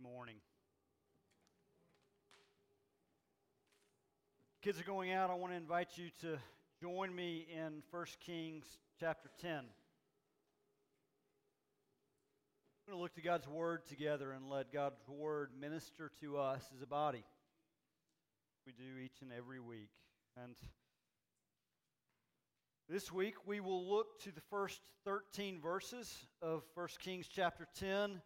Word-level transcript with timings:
Good 0.00 0.12
morning. 0.12 0.36
Kids 4.62 4.78
are 4.78 4.84
going 4.84 5.12
out. 5.12 5.30
I 5.30 5.34
want 5.34 5.52
to 5.52 5.56
invite 5.56 5.88
you 5.96 6.10
to 6.20 6.38
join 6.80 7.12
me 7.12 7.46
in 7.52 7.82
1 7.90 8.06
Kings 8.24 8.64
chapter 9.00 9.28
10. 9.40 9.50
We're 12.86 12.92
going 12.92 12.98
to 12.98 13.02
look 13.02 13.14
to 13.14 13.22
God's 13.22 13.48
Word 13.48 13.86
together 13.86 14.30
and 14.30 14.48
let 14.48 14.72
God's 14.72 15.00
Word 15.08 15.50
minister 15.58 16.12
to 16.20 16.38
us 16.38 16.62
as 16.76 16.82
a 16.82 16.86
body. 16.86 17.24
We 18.66 18.72
do 18.72 18.98
each 19.02 19.20
and 19.22 19.32
every 19.36 19.58
week. 19.58 19.90
And 20.40 20.54
this 22.88 23.10
week 23.10 23.34
we 23.46 23.58
will 23.58 23.88
look 23.88 24.20
to 24.22 24.32
the 24.32 24.42
first 24.48 24.80
13 25.04 25.60
verses 25.60 26.14
of 26.40 26.62
1 26.74 26.88
Kings 27.00 27.26
chapter 27.26 27.66
10 27.80 28.20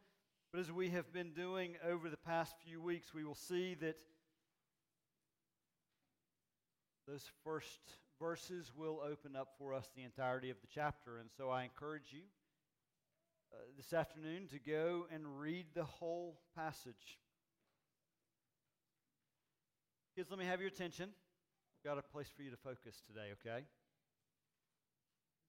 but 0.52 0.60
as 0.60 0.70
we 0.70 0.90
have 0.90 1.10
been 1.14 1.32
doing 1.32 1.76
over 1.82 2.10
the 2.10 2.16
past 2.18 2.54
few 2.62 2.78
weeks, 2.78 3.14
we 3.14 3.24
will 3.24 3.34
see 3.34 3.74
that 3.80 3.96
those 7.08 7.24
first 7.42 7.80
verses 8.20 8.70
will 8.76 9.00
open 9.02 9.34
up 9.34 9.54
for 9.58 9.72
us 9.72 9.88
the 9.96 10.02
entirety 10.02 10.50
of 10.50 10.60
the 10.60 10.68
chapter. 10.72 11.18
And 11.18 11.30
so 11.38 11.48
I 11.48 11.64
encourage 11.64 12.12
you 12.12 12.20
uh, 13.50 13.56
this 13.78 13.94
afternoon 13.94 14.46
to 14.48 14.58
go 14.58 15.06
and 15.10 15.40
read 15.40 15.66
the 15.74 15.84
whole 15.84 16.38
passage. 16.54 17.18
Kids, 20.14 20.28
let 20.28 20.38
me 20.38 20.44
have 20.44 20.60
your 20.60 20.68
attention. 20.68 21.08
I've 21.08 21.90
got 21.90 21.98
a 21.98 22.02
place 22.12 22.28
for 22.36 22.42
you 22.42 22.50
to 22.50 22.58
focus 22.58 23.00
today, 23.06 23.30
okay? 23.40 23.64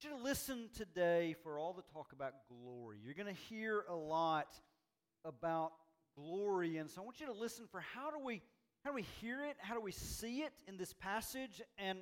You 0.02 0.10
to 0.10 0.16
listen 0.24 0.70
today 0.78 1.36
for 1.44 1.60
all 1.60 1.74
the 1.74 1.84
talk 1.94 2.14
about 2.14 2.34
glory. 2.50 3.00
You're 3.04 3.14
going 3.14 3.34
to 3.34 3.42
hear 3.50 3.86
a 3.90 3.96
lot 3.96 4.54
about 5.26 5.72
glory. 6.18 6.78
And 6.78 6.90
so 6.90 7.02
I 7.02 7.06
want 7.06 7.20
you 7.20 7.28
to 7.28 7.34
listen 7.34 7.66
for 7.72 7.80
how 7.80 8.12
do 8.12 8.20
we 8.24 8.42
how 8.84 8.90
do 8.90 8.96
we 8.96 9.06
hear 9.22 9.46
it? 9.46 9.56
How 9.60 9.76
do 9.76 9.82
we 9.82 9.94
see 9.94 10.40
it 10.40 10.52
in 10.68 10.76
this 10.76 10.94
passage? 10.94 11.62
And 11.78 12.00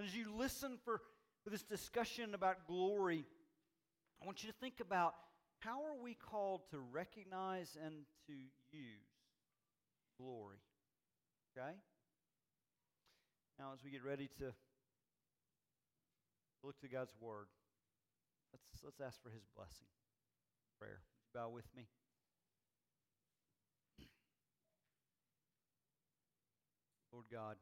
as 0.00 0.14
you 0.14 0.26
listen 0.36 0.78
for, 0.84 1.00
for 1.42 1.50
this 1.50 1.64
discussion 1.64 2.34
about 2.34 2.68
glory, 2.68 3.24
I 4.22 4.26
want 4.26 4.44
you 4.44 4.50
to 4.50 4.56
think 4.60 4.74
about 4.80 5.14
how 5.58 5.82
are 5.82 6.00
we 6.00 6.14
called 6.14 6.60
to 6.70 6.78
recognize 6.78 7.76
and 7.84 7.94
to 8.28 8.32
use 8.70 9.08
glory? 10.20 10.58
Okay? 11.56 11.74
Now, 13.58 13.72
as 13.72 13.82
we 13.84 13.90
get 13.90 14.04
ready 14.04 14.28
to 14.38 14.52
look 16.62 16.78
to 16.80 16.88
God's 16.88 17.14
Word, 17.20 17.46
let's, 18.52 18.84
let's 18.84 19.00
ask 19.00 19.20
for 19.20 19.30
His 19.30 19.42
blessing. 19.56 19.86
Prayer. 20.78 21.00
Bow 21.34 21.48
with 21.48 21.66
me? 21.76 21.88
Lord 27.14 27.26
God, 27.30 27.54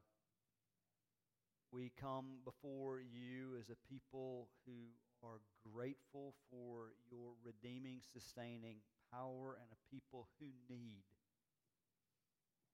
we 1.70 1.92
come 2.00 2.40
before 2.42 3.02
you 3.02 3.60
as 3.60 3.68
a 3.68 3.76
people 3.86 4.48
who 4.64 4.96
are 5.22 5.44
grateful 5.74 6.32
for 6.48 6.96
your 7.10 7.36
redeeming, 7.44 8.00
sustaining 8.00 8.76
power 9.12 9.58
and 9.60 9.68
a 9.70 9.94
people 9.94 10.28
who 10.40 10.46
need 10.70 11.04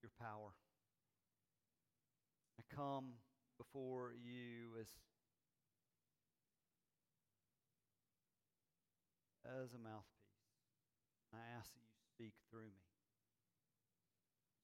your 0.01 0.11
power. 0.21 0.55
I 2.57 2.63
come 2.73 3.19
before 3.57 4.13
you 4.15 4.79
as 4.79 4.87
as 9.43 9.73
a 9.73 9.79
mouthpiece. 9.83 11.27
I 11.33 11.43
ask 11.57 11.73
that 11.73 11.83
you 11.83 11.99
speak 12.15 12.33
through 12.49 12.71
me. 12.71 12.87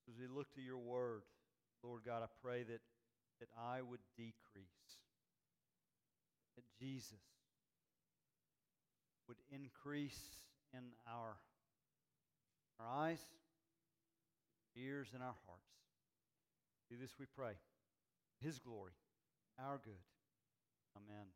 As 0.08 0.16
we 0.18 0.34
look 0.34 0.54
to 0.54 0.62
your 0.62 0.78
word, 0.78 1.24
Lord 1.86 2.02
God, 2.06 2.24
I 2.24 2.28
pray 2.42 2.64
that, 2.64 2.82
that 3.40 3.50
I 3.58 3.82
would 3.82 4.00
decrease, 4.18 4.98
that 6.56 6.66
Jesus 6.80 7.22
would 9.28 9.38
increase 9.52 10.20
in 10.74 10.82
our, 11.08 11.38
our 12.80 12.88
eyes, 12.88 13.20
ears, 14.76 15.10
and 15.14 15.22
our 15.22 15.36
hearts. 15.46 15.62
Do 16.90 16.98
this, 17.00 17.12
we 17.20 17.26
pray. 17.36 17.54
His 18.42 18.60
glory, 18.60 18.92
our 19.60 19.80
good. 19.84 19.94
Amen. 20.98 21.28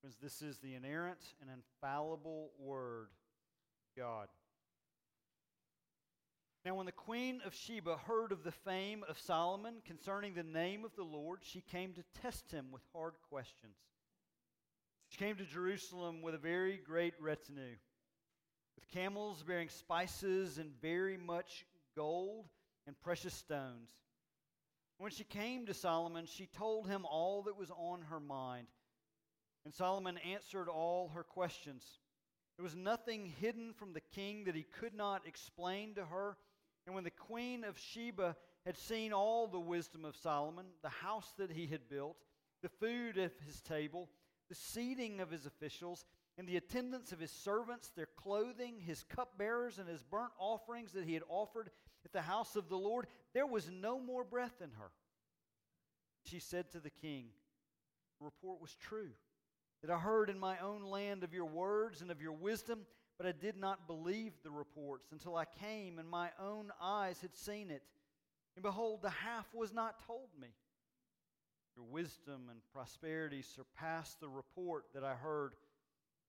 Friends, 0.00 0.16
this 0.20 0.42
is 0.42 0.58
the 0.58 0.74
inerrant 0.74 1.34
and 1.40 1.50
infallible 1.50 2.50
Word, 2.58 3.08
God. 3.96 4.28
Now, 6.64 6.76
when 6.76 6.86
the 6.86 6.92
queen 6.92 7.40
of 7.44 7.54
Sheba 7.54 7.96
heard 7.96 8.30
of 8.30 8.44
the 8.44 8.52
fame 8.52 9.04
of 9.08 9.18
Solomon 9.18 9.82
concerning 9.84 10.34
the 10.34 10.44
name 10.44 10.84
of 10.84 10.94
the 10.94 11.02
Lord, 11.02 11.40
she 11.42 11.60
came 11.60 11.92
to 11.94 12.04
test 12.22 12.52
him 12.52 12.66
with 12.70 12.82
hard 12.92 13.14
questions. 13.28 13.74
She 15.08 15.18
came 15.18 15.34
to 15.36 15.44
Jerusalem 15.44 16.22
with 16.22 16.36
a 16.36 16.38
very 16.38 16.76
great 16.78 17.14
retinue, 17.20 17.76
with 18.76 18.88
camels 18.92 19.42
bearing 19.42 19.70
spices 19.70 20.58
and 20.58 20.70
very 20.80 21.16
much 21.16 21.66
gold 21.96 22.46
and 22.86 22.98
precious 23.00 23.34
stones. 23.34 23.90
When 24.98 25.10
she 25.10 25.24
came 25.24 25.66
to 25.66 25.74
Solomon, 25.74 26.26
she 26.26 26.46
told 26.46 26.86
him 26.86 27.04
all 27.04 27.42
that 27.42 27.58
was 27.58 27.72
on 27.76 28.02
her 28.02 28.20
mind. 28.20 28.68
And 29.64 29.74
Solomon 29.74 30.16
answered 30.18 30.68
all 30.68 31.08
her 31.08 31.24
questions. 31.24 31.84
There 32.56 32.64
was 32.64 32.76
nothing 32.76 33.26
hidden 33.40 33.72
from 33.72 33.94
the 33.94 34.00
king 34.00 34.44
that 34.44 34.54
he 34.54 34.62
could 34.62 34.94
not 34.94 35.26
explain 35.26 35.94
to 35.94 36.04
her 36.04 36.36
and 36.86 36.94
when 36.94 37.04
the 37.04 37.10
queen 37.10 37.64
of 37.64 37.78
Sheba 37.78 38.36
had 38.64 38.76
seen 38.76 39.12
all 39.12 39.46
the 39.46 39.60
wisdom 39.60 40.04
of 40.04 40.16
Solomon, 40.16 40.66
the 40.82 40.88
house 40.88 41.32
that 41.38 41.50
he 41.50 41.66
had 41.66 41.88
built, 41.88 42.16
the 42.62 42.68
food 42.68 43.18
at 43.18 43.32
his 43.46 43.60
table, 43.60 44.08
the 44.48 44.54
seating 44.54 45.20
of 45.20 45.30
his 45.30 45.46
officials, 45.46 46.04
and 46.38 46.48
the 46.48 46.56
attendance 46.56 47.12
of 47.12 47.20
his 47.20 47.30
servants, 47.30 47.90
their 47.90 48.08
clothing, 48.16 48.80
his 48.80 49.04
cupbearers, 49.04 49.78
and 49.78 49.88
his 49.88 50.02
burnt 50.02 50.32
offerings 50.38 50.92
that 50.92 51.04
he 51.04 51.14
had 51.14 51.22
offered 51.28 51.70
at 52.04 52.12
the 52.12 52.22
house 52.22 52.56
of 52.56 52.68
the 52.68 52.78
Lord, 52.78 53.06
there 53.32 53.46
was 53.46 53.70
no 53.70 54.00
more 54.00 54.24
breath 54.24 54.60
in 54.62 54.70
her. 54.72 54.90
She 56.24 56.38
said 56.38 56.70
to 56.70 56.80
the 56.80 56.90
king, 56.90 57.26
The 58.18 58.24
report 58.24 58.60
was 58.60 58.74
true, 58.74 59.10
that 59.82 59.90
I 59.90 59.98
heard 59.98 60.30
in 60.30 60.38
my 60.38 60.58
own 60.58 60.82
land 60.82 61.22
of 61.22 61.34
your 61.34 61.44
words 61.44 62.00
and 62.00 62.10
of 62.10 62.22
your 62.22 62.32
wisdom 62.32 62.86
but 63.18 63.26
I 63.26 63.32
did 63.32 63.56
not 63.56 63.86
believe 63.86 64.32
the 64.42 64.50
reports 64.50 65.12
until 65.12 65.36
I 65.36 65.44
came 65.44 65.98
and 65.98 66.08
my 66.08 66.30
own 66.40 66.72
eyes 66.80 67.20
had 67.20 67.36
seen 67.36 67.70
it. 67.70 67.82
And 68.56 68.62
behold, 68.62 69.02
the 69.02 69.10
half 69.10 69.46
was 69.54 69.72
not 69.72 70.04
told 70.06 70.28
me. 70.40 70.48
Your 71.76 71.86
wisdom 71.86 72.48
and 72.50 72.60
prosperity 72.72 73.42
surpass 73.42 74.16
the 74.20 74.28
report 74.28 74.84
that 74.94 75.04
I 75.04 75.14
heard. 75.14 75.54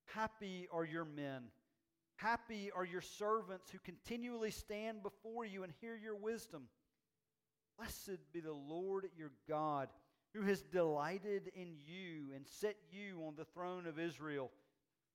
Happy 0.05 0.67
are 0.71 0.85
your 0.85 1.05
men. 1.05 1.43
Happy 2.15 2.71
are 2.73 2.85
your 2.85 3.01
servants 3.01 3.69
who 3.71 3.79
continually 3.79 4.51
stand 4.51 5.03
before 5.03 5.45
you 5.45 5.63
and 5.63 5.73
hear 5.81 5.97
your 5.97 6.15
wisdom. 6.15 6.63
Blessed 7.77 8.19
be 8.31 8.39
the 8.39 8.53
Lord 8.53 9.07
your 9.17 9.31
God, 9.49 9.89
who 10.33 10.43
has 10.43 10.61
delighted 10.61 11.51
in 11.55 11.75
you 11.85 12.33
and 12.35 12.47
set 12.47 12.75
you 12.91 13.23
on 13.27 13.35
the 13.35 13.45
throne 13.45 13.85
of 13.87 13.99
Israel 13.99 14.51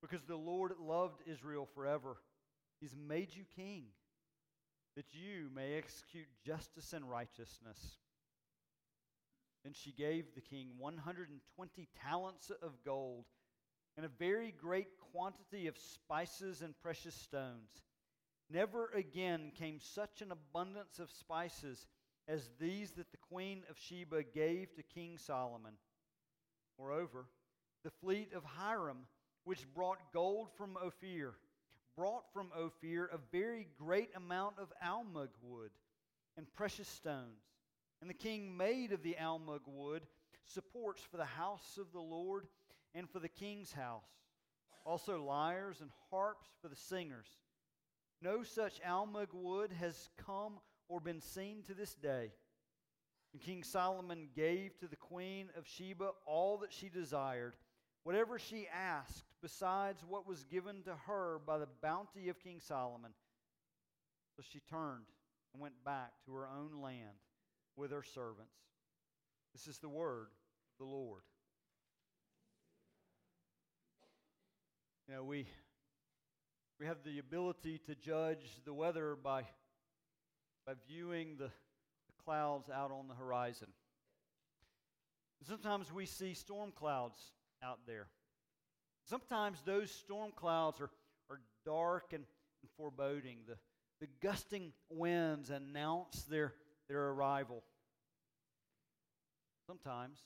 because 0.01 0.25
the 0.25 0.37
Lord 0.37 0.73
loved 0.81 1.23
Israel 1.27 1.69
forever. 1.75 2.17
He's 2.81 2.97
made 2.97 3.35
you 3.35 3.45
king 3.57 3.85
that 4.97 5.07
you 5.13 5.49
may 5.55 5.75
execute 5.75 6.27
justice 6.45 6.93
and 6.93 7.09
righteousness. 7.09 7.99
Then 9.65 9.73
she 9.73 9.93
gave 9.93 10.35
the 10.35 10.41
king 10.41 10.71
120 10.79 11.89
talents 12.03 12.51
of 12.63 12.73
gold 12.85 13.25
and 13.97 14.07
a 14.07 14.11
very 14.19 14.53
great 14.53 14.89
quantity 15.13 15.67
of 15.67 15.77
spices 15.77 16.63
and 16.63 16.79
precious 16.81 17.15
stones. 17.15 17.83
Never 18.51 18.91
again 18.95 19.53
came 19.59 19.79
such 19.81 20.23
an 20.23 20.33
abundance 20.33 20.99
of 20.99 21.11
spices 21.11 21.87
as 22.29 22.51
these 22.61 22.93
that 22.93 23.11
the 23.11 23.19
queen 23.19 23.63
of 23.69 23.79
Sheba 23.79 24.23
gave 24.23 24.75
to 24.75 24.83
King 24.83 25.19
Solomon. 25.19 25.75
Moreover, 26.79 27.27
the 27.85 27.91
fleet 27.91 28.33
of 28.35 28.45
Hiram 28.45 29.07
which 29.49 29.73
brought 29.75 30.13
gold 30.13 30.51
from 30.59 30.77
Ophir, 30.77 31.33
brought 31.97 32.31
from 32.35 32.51
Ophir 32.55 33.09
a 33.11 33.17
very 33.33 33.67
great 33.79 34.11
amount 34.15 34.53
of 34.59 34.71
almug 34.85 35.31
wood 35.41 35.71
and 36.37 36.53
precious 36.53 36.87
stones. 36.87 37.41
And 38.03 38.11
the 38.11 38.15
king 38.15 38.59
made 38.59 38.93
of 38.93 39.03
the 39.03 39.17
almug 39.19 39.63
wood 39.65 40.03
supports 40.45 41.03
for 41.03 41.17
the 41.17 41.25
house 41.25 41.79
of 41.81 41.93
the 41.95 41.99
Lord 41.99 42.47
and 42.95 43.09
for 43.09 43.21
the 43.21 43.29
king's 43.31 43.73
house, 43.73 44.05
also 44.85 45.25
lyres 45.25 45.81
and 45.81 45.89
harps 46.11 46.49
for 46.61 46.69
the 46.69 46.77
singers. 46.77 47.29
No 48.21 48.43
such 48.43 48.83
almug 48.83 49.33
wood 49.33 49.73
has 49.81 50.11
come 50.27 50.59
or 50.91 51.01
been 51.01 51.23
seen 51.23 51.63
to 51.69 51.73
this 51.73 51.95
day. 51.95 52.33
And 53.33 53.41
King 53.41 53.65
Solomon 53.65 54.29
gave 54.37 54.79
to 54.81 54.89
the 54.89 54.97
queen 54.97 55.49
of 55.57 55.67
Sheba 55.67 56.11
all 56.27 56.59
that 56.59 56.73
she 56.75 56.91
desired, 56.91 57.55
whatever 58.03 58.39
she 58.39 58.69
asked 58.75 59.25
besides 59.43 60.03
what 60.07 60.27
was 60.27 60.45
given 60.45 60.83
to 60.83 60.95
her 61.07 61.41
by 61.47 61.59
the 61.59 61.69
bounty 61.83 62.29
of 62.29 62.41
King 62.41 62.61
Solomon. 62.61 63.13
So 64.37 64.43
she 64.49 64.61
turned 64.71 65.07
and 65.53 65.63
went 65.63 65.85
back 65.85 66.13
to 66.27 66.35
her 66.35 66.47
own 66.47 66.83
land 66.83 67.19
with 67.77 67.91
her 67.91 68.03
servants. 68.03 68.55
This 69.53 69.67
is 69.67 69.79
the 69.79 69.89
word 69.89 70.29
of 70.73 70.79
the 70.79 70.85
Lord. 70.85 71.23
You 75.09 75.15
know, 75.15 75.25
we, 75.25 75.47
we 76.79 76.87
have 76.87 76.99
the 77.05 77.19
ability 77.19 77.81
to 77.87 77.95
judge 77.95 78.61
the 78.65 78.75
weather 78.75 79.17
by, 79.17 79.45
by 80.67 80.75
viewing 80.87 81.37
the, 81.39 81.47
the 81.47 82.23
clouds 82.25 82.69
out 82.69 82.91
on 82.91 83.09
the 83.09 83.15
horizon. 83.15 83.69
Sometimes 85.47 85.93
we 85.93 86.05
see 86.05 86.35
storm 86.35 86.73
clouds 86.73 87.19
out 87.63 87.79
there. 87.87 88.09
Sometimes 89.09 89.59
those 89.65 89.91
storm 89.91 90.33
clouds 90.37 90.81
are, 90.81 90.91
are 91.31 91.41
dark 91.65 92.13
and, 92.13 92.25
and 92.63 92.71
foreboding. 92.77 93.39
The, 93.47 93.57
the 94.01 94.09
gusting 94.21 94.73
winds 94.91 95.49
announce 95.49 96.25
their, 96.25 96.53
their 96.89 97.09
arrival. 97.09 97.63
Sometimes 99.67 100.19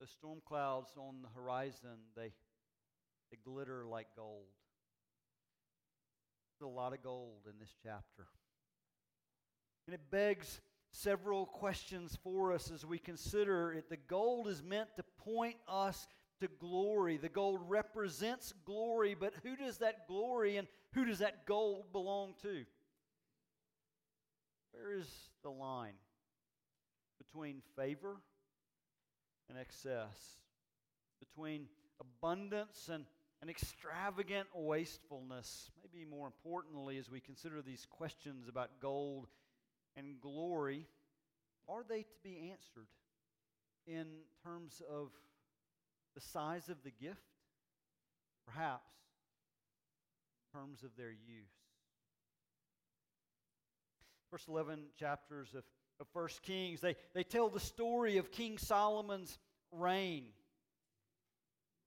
the 0.00 0.06
storm 0.06 0.38
clouds 0.46 0.90
on 0.96 1.22
the 1.22 1.28
horizon, 1.34 1.98
they, 2.16 2.32
they 3.32 3.38
glitter 3.44 3.84
like 3.84 4.06
gold. 4.14 4.46
There's 6.60 6.70
a 6.70 6.74
lot 6.74 6.92
of 6.92 7.02
gold 7.02 7.42
in 7.46 7.58
this 7.58 7.74
chapter. 7.82 8.26
And 9.86 9.94
it 9.94 10.10
begs 10.10 10.60
several 10.92 11.46
questions 11.46 12.16
for 12.22 12.52
us 12.52 12.70
as 12.70 12.86
we 12.86 12.98
consider 12.98 13.72
it. 13.72 13.88
The 13.88 13.96
gold 13.96 14.46
is 14.46 14.62
meant 14.62 14.90
to 14.96 15.04
point 15.24 15.56
us 15.66 16.06
to 16.40 16.48
glory. 16.60 17.16
The 17.16 17.28
gold 17.28 17.60
represents 17.68 18.52
glory, 18.64 19.14
but 19.14 19.34
who 19.42 19.56
does 19.56 19.78
that 19.78 20.06
glory 20.06 20.56
and 20.56 20.68
who 20.92 21.04
does 21.04 21.18
that 21.18 21.46
gold 21.46 21.92
belong 21.92 22.34
to? 22.42 22.64
Where 24.72 24.96
is 24.96 25.08
the 25.42 25.50
line 25.50 25.94
between 27.18 27.62
favor 27.76 28.16
and 29.48 29.58
excess? 29.58 30.16
Between 31.18 31.66
abundance 32.00 32.88
and, 32.92 33.04
and 33.40 33.50
extravagant 33.50 34.48
wastefulness? 34.54 35.70
Maybe 35.82 36.04
more 36.04 36.26
importantly, 36.26 36.98
as 36.98 37.10
we 37.10 37.20
consider 37.20 37.60
these 37.60 37.86
questions 37.90 38.48
about 38.48 38.80
gold 38.80 39.26
and 39.96 40.20
glory, 40.20 40.86
are 41.68 41.84
they 41.88 42.02
to 42.02 42.18
be 42.22 42.50
answered 42.50 42.86
in 43.86 44.06
terms 44.44 44.80
of 44.88 45.10
the 46.14 46.20
size 46.20 46.68
of 46.68 46.82
the 46.82 46.90
gift? 46.90 47.22
Perhaps 48.46 48.92
in 50.54 50.60
terms 50.60 50.82
of 50.82 50.90
their 50.96 51.10
use. 51.10 51.50
First 54.30 54.48
11 54.48 54.80
chapters 54.98 55.54
of, 55.54 55.64
of 56.00 56.06
1 56.12 56.28
Kings, 56.42 56.80
they, 56.80 56.96
they 57.14 57.22
tell 57.22 57.48
the 57.48 57.60
story 57.60 58.18
of 58.18 58.30
King 58.30 58.58
Solomon's 58.58 59.38
reign. 59.72 60.26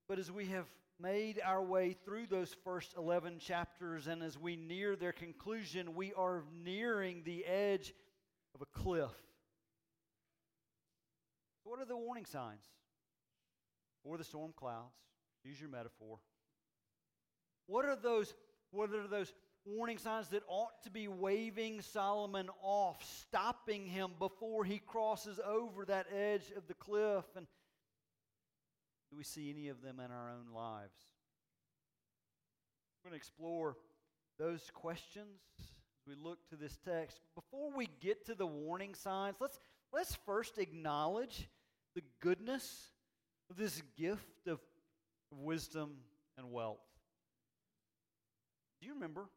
But 0.07 0.19
as 0.19 0.31
we 0.31 0.47
have 0.47 0.65
made 0.99 1.39
our 1.43 1.61
way 1.63 1.95
through 2.05 2.27
those 2.27 2.55
first 2.63 2.95
11 2.97 3.39
chapters, 3.39 4.07
and 4.07 4.21
as 4.21 4.37
we 4.37 4.55
near 4.55 4.95
their 4.95 5.11
conclusion, 5.11 5.95
we 5.95 6.13
are 6.13 6.43
nearing 6.63 7.23
the 7.23 7.45
edge 7.45 7.93
of 8.55 8.61
a 8.61 8.65
cliff. 8.65 9.11
What 11.63 11.79
are 11.79 11.85
the 11.85 11.97
warning 11.97 12.25
signs? 12.25 12.63
Or 14.03 14.17
the 14.17 14.23
storm 14.23 14.53
clouds. 14.55 14.95
Use 15.43 15.59
your 15.59 15.69
metaphor. 15.69 16.19
What 17.67 17.85
are 17.85 17.95
those, 17.95 18.33
what 18.71 18.89
are 18.91 19.07
those 19.07 19.33
warning 19.65 19.97
signs 19.97 20.29
that 20.29 20.43
ought 20.47 20.83
to 20.83 20.89
be 20.89 21.07
waving 21.07 21.81
Solomon 21.81 22.49
off, 22.61 23.03
stopping 23.03 23.85
him 23.85 24.11
before 24.19 24.63
he 24.65 24.79
crosses 24.79 25.39
over 25.45 25.85
that 25.85 26.07
edge 26.15 26.51
of 26.55 26.67
the 26.67 26.73
cliff? 26.73 27.25
And 27.35 27.47
do 29.09 29.17
we 29.17 29.23
see 29.23 29.49
any 29.49 29.67
of 29.69 29.81
them 29.81 29.99
in 29.99 30.11
our 30.11 30.29
own 30.29 30.53
lives? 30.53 30.95
We're 33.03 33.09
going 33.09 33.19
to 33.19 33.23
explore 33.23 33.77
those 34.37 34.69
questions 34.73 35.39
as 35.59 36.07
we 36.07 36.15
look 36.15 36.47
to 36.49 36.55
this 36.55 36.77
text. 36.85 37.19
Before 37.35 37.75
we 37.75 37.89
get 37.99 38.25
to 38.27 38.35
the 38.35 38.45
warning 38.45 38.95
signs, 38.95 39.37
let's, 39.39 39.59
let's 39.91 40.15
first 40.25 40.57
acknowledge 40.57 41.47
the 41.95 42.03
goodness 42.21 42.91
this 43.57 43.81
gift 43.97 44.47
of 44.47 44.59
wisdom 45.31 45.91
and 46.37 46.51
wealth. 46.51 46.79
Do 48.81 48.87
you 48.87 48.93
remember 48.93 49.27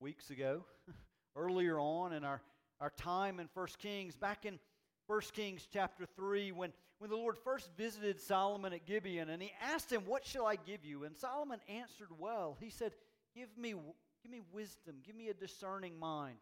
weeks 0.00 0.30
ago, 0.30 0.64
earlier 1.36 1.78
on 1.78 2.12
in 2.12 2.24
our, 2.24 2.40
our 2.80 2.90
time 2.90 3.40
in 3.40 3.48
1 3.54 3.66
Kings, 3.78 4.16
back 4.16 4.44
in 4.44 4.58
1 5.06 5.20
Kings 5.32 5.66
chapter 5.72 6.06
3, 6.16 6.52
when, 6.52 6.72
when 6.98 7.10
the 7.10 7.16
Lord 7.16 7.38
first 7.38 7.70
visited 7.76 8.20
Solomon 8.20 8.72
at 8.72 8.86
Gibeon 8.86 9.28
and 9.30 9.40
he 9.40 9.52
asked 9.62 9.92
him, 9.92 10.02
What 10.06 10.26
shall 10.26 10.46
I 10.46 10.56
give 10.56 10.84
you? 10.84 11.04
And 11.04 11.16
Solomon 11.16 11.60
answered 11.68 12.08
well. 12.18 12.56
He 12.60 12.70
said, 12.70 12.92
Give 13.34 13.48
me, 13.56 13.74
give 14.22 14.32
me 14.32 14.40
wisdom, 14.52 14.96
give 15.04 15.16
me 15.16 15.28
a 15.28 15.34
discerning 15.34 15.98
mind. 15.98 16.38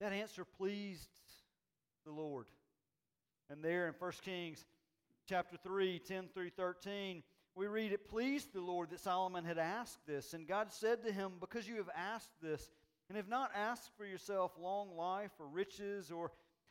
That 0.00 0.12
answer 0.12 0.44
pleased 0.44 1.08
the 2.06 2.12
Lord. 2.12 2.46
And 3.50 3.62
there 3.62 3.86
in 3.86 3.94
1 3.98 4.12
Kings 4.24 4.64
chapter 5.26 5.56
3, 5.56 5.98
10 6.00 6.28
through 6.34 6.50
13, 6.50 7.22
we 7.54 7.66
read, 7.66 7.92
It 7.92 8.08
pleased 8.08 8.52
the 8.52 8.60
Lord 8.60 8.90
that 8.90 9.00
Solomon 9.00 9.44
had 9.44 9.58
asked 9.58 10.06
this. 10.06 10.34
And 10.34 10.46
God 10.46 10.70
said 10.70 11.02
to 11.04 11.12
him, 11.12 11.32
Because 11.40 11.66
you 11.66 11.76
have 11.76 11.90
asked 11.96 12.30
this, 12.42 12.70
and 13.08 13.16
have 13.16 13.28
not 13.28 13.50
asked 13.54 13.90
for 13.96 14.04
yourself 14.04 14.52
long 14.60 14.94
life 14.96 15.30
or 15.38 15.46
riches 15.46 16.10
or 16.10 16.30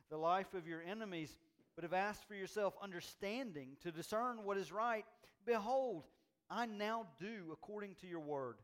the 0.10 0.18
life 0.18 0.54
of 0.54 0.68
your 0.68 0.82
enemies, 0.82 1.36
but 1.76 1.84
have 1.84 1.94
asked 1.94 2.28
for 2.28 2.36
yourself 2.36 2.76
understanding 2.82 3.70
to 3.82 3.92
discern 3.92 4.44
what 4.44 4.58
is 4.58 4.72
right, 4.72 5.06
behold, 5.46 6.04
I 6.50 6.68
now 6.68 7.08
do 7.20 7.50
according 7.52 7.96
to 8.02 8.08
your 8.08 8.20
word. 8.20 8.58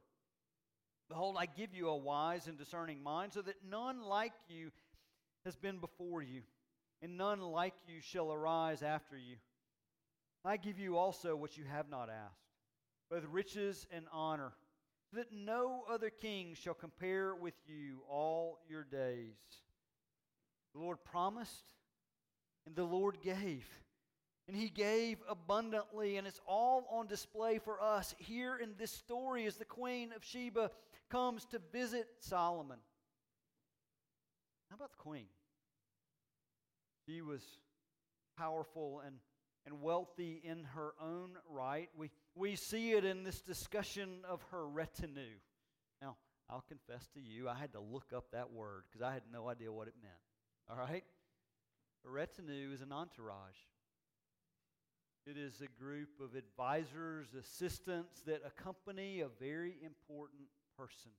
Behold, 1.09 1.35
I 1.37 1.47
give 1.47 1.73
you 1.73 1.89
a 1.89 1.97
wise 1.97 2.47
and 2.47 2.57
discerning 2.57 3.01
mind, 3.03 3.33
so 3.33 3.41
that 3.41 3.55
none 3.67 4.03
like 4.03 4.33
you 4.47 4.71
has 5.45 5.55
been 5.55 5.79
before 5.79 6.21
you 6.21 6.41
and 7.03 7.17
none 7.17 7.41
like 7.41 7.73
you 7.85 7.99
shall 7.99 8.31
arise 8.31 8.81
after 8.81 9.17
you. 9.17 9.35
I 10.45 10.55
give 10.55 10.79
you 10.79 10.97
also 10.97 11.35
what 11.35 11.57
you 11.57 11.65
have 11.65 11.89
not 11.89 12.09
asked, 12.09 12.47
both 13.11 13.25
riches 13.29 13.85
and 13.91 14.05
honor, 14.11 14.53
so 15.11 15.17
that 15.17 15.33
no 15.33 15.83
other 15.91 16.09
king 16.09 16.55
shall 16.55 16.73
compare 16.73 17.35
with 17.35 17.55
you 17.67 17.99
all 18.09 18.59
your 18.69 18.85
days. 18.85 19.35
The 20.73 20.79
Lord 20.79 21.03
promised, 21.03 21.75
and 22.65 22.75
the 22.75 22.85
Lord 22.85 23.17
gave. 23.21 23.67
And 24.47 24.57
he 24.57 24.69
gave 24.69 25.17
abundantly, 25.29 26.17
and 26.17 26.25
it's 26.25 26.41
all 26.47 26.87
on 26.89 27.07
display 27.07 27.59
for 27.59 27.81
us 27.81 28.15
here 28.17 28.57
in 28.57 28.71
this 28.77 28.91
story 28.91 29.45
as 29.45 29.55
the 29.55 29.65
Queen 29.65 30.11
of 30.13 30.23
Sheba 30.23 30.71
comes 31.09 31.45
to 31.45 31.59
visit 31.71 32.07
Solomon. 32.19 32.79
How 34.69 34.75
about 34.75 34.91
the 34.91 34.97
Queen? 34.97 35.27
She 37.05 37.21
was 37.21 37.41
powerful 38.37 39.01
and, 39.05 39.15
and 39.65 39.81
wealthy 39.81 40.41
in 40.43 40.63
her 40.75 40.93
own 41.01 41.31
right. 41.49 41.89
We, 41.95 42.11
we 42.35 42.55
see 42.55 42.91
it 42.91 43.05
in 43.05 43.23
this 43.23 43.41
discussion 43.41 44.19
of 44.27 44.41
her 44.51 44.67
retinue. 44.67 45.39
Now, 46.01 46.15
I'll 46.49 46.65
confess 46.67 47.07
to 47.13 47.21
you, 47.21 47.49
I 47.49 47.55
had 47.55 47.73
to 47.73 47.79
look 47.79 48.11
up 48.15 48.25
that 48.31 48.51
word 48.51 48.83
because 48.89 49.05
I 49.05 49.13
had 49.13 49.23
no 49.31 49.49
idea 49.49 49.71
what 49.71 49.87
it 49.87 49.95
meant. 50.01 50.15
All 50.69 50.77
right? 50.77 51.03
A 52.05 52.09
retinue 52.09 52.71
is 52.73 52.81
an 52.81 52.91
entourage. 52.91 53.57
It 55.25 55.37
is 55.37 55.61
a 55.61 55.81
group 55.81 56.09
of 56.21 56.35
advisors, 56.35 57.27
assistants 57.33 58.21
that 58.25 58.41
accompany 58.45 59.21
a 59.21 59.29
very 59.39 59.75
important 59.81 60.49
person. 60.77 61.11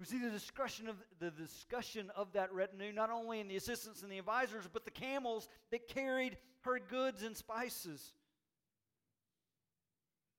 We 0.00 0.06
see 0.06 0.18
the 0.18 0.30
discussion 0.30 0.88
of 0.88 0.96
the 1.20 1.30
discussion 1.30 2.10
of 2.16 2.32
that 2.32 2.52
retinue 2.52 2.92
not 2.92 3.10
only 3.10 3.40
in 3.40 3.48
the 3.48 3.56
assistants 3.56 4.02
and 4.02 4.10
the 4.10 4.18
advisors, 4.18 4.64
but 4.72 4.84
the 4.84 4.90
camels 4.90 5.48
that 5.70 5.88
carried 5.88 6.36
her 6.62 6.78
goods 6.78 7.22
and 7.22 7.36
spices. 7.36 8.12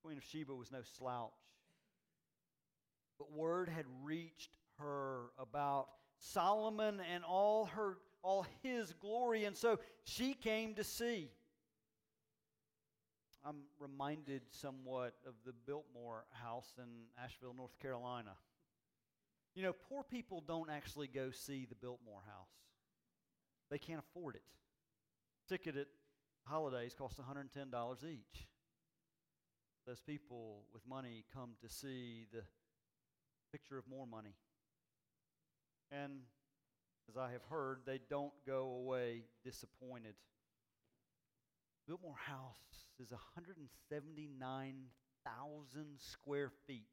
Queen 0.04 0.18
of 0.18 0.24
Sheba 0.24 0.54
was 0.54 0.72
no 0.72 0.82
slouch. 0.98 1.32
But 3.18 3.32
word 3.32 3.70
had 3.70 3.86
reached 4.04 4.52
her 4.78 5.32
about 5.40 5.88
Solomon 6.20 7.00
and 7.14 7.24
all 7.24 7.66
her 7.68 7.98
all 8.22 8.46
his 8.64 8.92
glory, 8.94 9.46
and 9.46 9.56
so 9.56 9.78
she 10.04 10.34
came 10.34 10.74
to 10.74 10.84
see. 10.84 11.30
I'm 13.46 13.58
reminded 13.80 14.42
somewhat 14.50 15.14
of 15.28 15.36
the 15.46 15.54
Biltmore 15.68 16.26
house 16.32 16.74
in 16.80 16.86
Asheville, 17.24 17.54
North 17.56 17.78
Carolina. 17.80 18.32
You 19.56 19.64
know, 19.64 19.74
poor 19.90 20.04
people 20.04 20.44
don't 20.46 20.70
actually 20.70 21.08
go 21.08 21.32
see 21.32 21.66
the 21.66 21.76
Biltmore 21.76 22.22
House. 22.28 22.50
They 23.72 23.78
can't 23.78 24.00
afford 24.00 24.36
it. 24.36 24.44
Ticket 25.48 25.78
at 25.78 25.88
holidays 26.44 26.94
costs 26.94 27.20
$110 27.20 28.04
each. 28.04 28.48
those 29.86 30.02
people 30.02 30.64
with 30.74 30.82
money 30.88 31.24
come 31.34 31.52
to 31.62 31.70
see 31.70 32.26
the 32.34 32.42
picture 33.52 33.78
of 33.78 33.88
more 33.88 34.08
money. 34.08 34.36
And 35.92 36.22
as 37.08 37.18
I 37.18 37.32
have 37.32 37.44
heard, 37.50 37.82
they 37.86 38.00
don't 38.10 38.34
go 38.48 38.70
away 38.70 39.26
disappointed. 39.44 40.16
Biltmore 41.88 42.16
House 42.18 42.88
is 43.00 43.12
179,000 43.12 45.86
square 46.00 46.50
feet, 46.66 46.88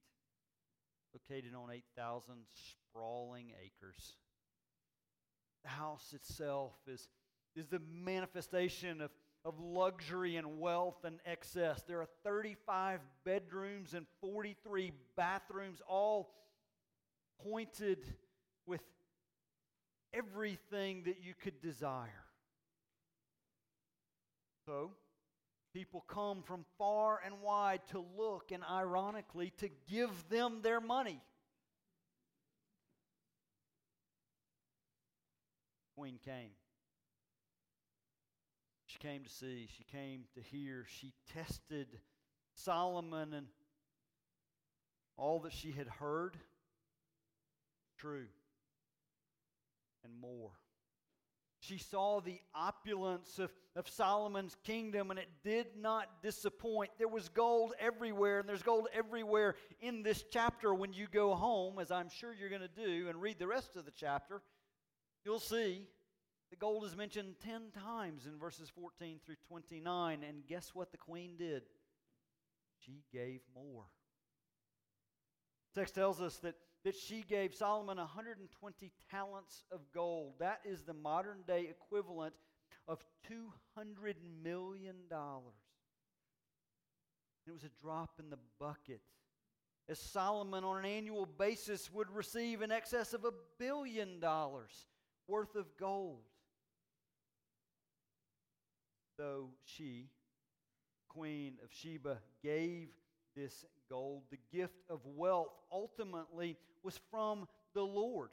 located 1.15 1.55
on 1.55 1.71
8,000 1.71 2.35
sprawling 2.55 3.53
acres. 3.63 4.17
The 5.65 5.71
house 5.71 6.13
itself 6.13 6.73
is, 6.87 7.09
is 7.55 7.67
the 7.69 7.81
manifestation 7.93 9.01
of, 9.01 9.11
of 9.45 9.61
luxury 9.61 10.37
and 10.37 10.59
wealth 10.59 11.05
and 11.05 11.19
excess. 11.25 11.83
There 11.83 12.01
are 12.01 12.09
35 12.25 13.01
bedrooms 13.25 13.95
and 13.95 14.07
43 14.21 14.93
bathrooms, 15.17 15.81
all 15.89 16.35
pointed 17.43 17.99
with 18.67 18.83
everything 20.13 21.05
that 21.05 21.17
you 21.23 21.35
could 21.41 21.61
desire. 21.61 22.25
So, 24.67 24.93
people 25.73 26.05
come 26.09 26.43
from 26.43 26.65
far 26.79 27.21
and 27.25 27.41
wide 27.41 27.81
to 27.91 28.05
look 28.17 28.53
and, 28.53 28.63
ironically, 28.71 29.53
to 29.59 29.69
give 29.91 30.11
them 30.29 30.61
their 30.63 30.81
money. 30.81 31.21
Queen 35.97 36.19
came. 36.25 36.51
She 38.87 38.99
came 38.99 39.25
to 39.25 39.31
see, 39.31 39.69
she 39.77 39.85
came 39.85 40.25
to 40.35 40.41
hear, 40.41 40.85
she 40.89 41.13
tested 41.33 41.87
Solomon 42.55 43.33
and 43.33 43.47
all 45.17 45.41
that 45.41 45.53
she 45.53 45.73
had 45.73 45.87
heard 45.89 46.37
true 47.99 48.27
and 50.05 50.13
more. 50.21 50.51
She 51.63 51.79
saw 51.79 52.21
the 52.21 52.41
opulence 52.57 53.39
of, 53.39 53.53
of 53.77 53.89
Solomon's 53.89 54.57
kingdom, 54.65 55.11
and 55.11 55.21
it 55.21 55.29
did 55.45 55.69
not 55.79 56.21
disappoint. 56.21 56.91
There 56.99 57.07
was 57.07 57.29
gold 57.29 57.73
everywhere, 57.79 58.41
and 58.41 58.49
there's 58.49 58.65
gold 58.65 58.89
everywhere 58.93 59.55
in 59.81 60.03
this 60.03 60.25
chapter. 60.29 60.75
When 60.75 60.93
you 60.93 61.07
go 61.07 61.37
home, 61.37 61.79
as 61.79 61.93
I'm 61.93 62.09
sure 62.09 62.35
you're 62.35 62.49
going 62.49 62.63
to 62.63 62.69
do, 62.69 63.09
and 63.09 63.23
read 63.23 63.39
the 63.39 63.47
rest 63.47 63.77
of 63.77 63.85
the 63.85 63.93
chapter, 63.93 64.43
you'll 65.25 65.39
see 65.39 65.87
the 66.51 66.57
gold 66.57 66.85
is 66.85 66.97
mentioned 66.97 67.37
10 67.45 67.71
times 67.81 68.27
in 68.27 68.41
verses 68.41 68.69
14 68.69 69.21
through 69.25 69.37
29. 69.47 70.25
And 70.29 70.45
guess 70.49 70.73
what 70.75 70.91
the 70.91 70.99
queen 70.99 71.37
did? 71.39 71.63
She 72.81 73.05
gave 73.13 73.41
more. 73.55 73.85
Text 75.77 75.95
tells 75.95 76.21
us 76.21 76.39
that 76.39 76.57
that 76.85 76.97
she 76.97 77.25
gave 77.29 77.55
Solomon 77.55 77.99
120 77.99 78.91
talents 79.11 79.65
of 79.71 79.81
gold. 79.95 80.35
That 80.41 80.61
is 80.65 80.83
the 80.83 80.95
modern 80.95 81.43
day 81.47 81.69
equivalent 81.71 82.35
of 82.89 83.05
$200 83.31 84.15
million. 84.43 84.97
It 87.47 87.53
was 87.53 87.65
a 87.65 87.71
drop 87.81 88.11
in 88.19 88.31
the 88.31 88.39
bucket. 88.59 89.01
As 89.89 89.99
Solomon, 89.99 90.65
on 90.65 90.79
an 90.79 90.85
annual 90.85 91.27
basis, 91.27 91.93
would 91.93 92.11
receive 92.11 92.63
in 92.63 92.71
excess 92.71 93.15
of 93.15 93.25
a 93.25 93.33
billion 93.59 94.21
dollars 94.21 94.87
worth 95.27 95.55
of 95.57 95.77
gold. 95.77 96.23
Though 99.19 99.51
she, 99.65 100.09
Queen 101.09 101.55
of 101.63 101.71
Sheba, 101.73 102.19
gave 102.43 102.89
this 103.37 103.65
gold, 103.89 104.23
the 104.31 104.39
gift 104.57 104.79
of 104.89 105.01
wealth 105.05 105.53
ultimately 105.71 106.57
was 106.83 106.99
from 107.11 107.47
the 107.75 107.83
Lord, 107.83 108.31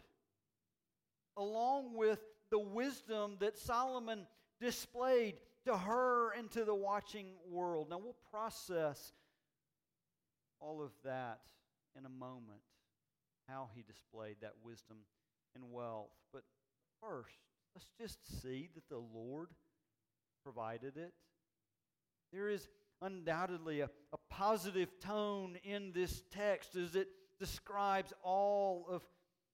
along 1.38 1.96
with 1.96 2.20
the 2.50 2.60
wisdom 2.60 3.38
that 3.40 3.58
Solomon 3.58 4.26
displayed 4.60 5.36
to 5.66 5.78
her 5.78 6.32
and 6.32 6.50
to 6.52 6.66
the 6.66 6.76
watching 6.76 7.28
world. 7.50 7.90
Now, 7.90 8.00
we'll 8.00 8.16
process 8.32 9.14
all 10.60 10.82
of 10.82 10.92
that 11.04 11.40
in 11.98 12.06
a 12.06 12.10
moment, 12.10 12.62
how 13.48 13.70
he 13.76 13.84
displayed 13.84 14.38
that 14.42 14.54
wisdom 14.64 14.98
and 15.56 15.72
wealth. 15.72 16.12
But 16.34 16.44
first, 17.02 17.38
let's 17.76 17.92
just 18.00 18.42
see 18.42 18.70
that 18.76 18.90
the 18.90 19.02
Lord 19.14 19.50
provided 20.44 20.98
it. 20.98 21.14
There 22.32 22.50
is 22.50 22.68
undoubtedly 23.02 23.82
a, 23.82 23.90
a 24.14 24.18
positive 24.30 24.90
tone 25.00 25.58
in 25.64 25.92
this 25.94 26.24
text 26.32 26.76
as 26.76 26.96
it 26.96 27.08
describes 27.40 28.14
all 28.24 28.86
of, 28.90 29.02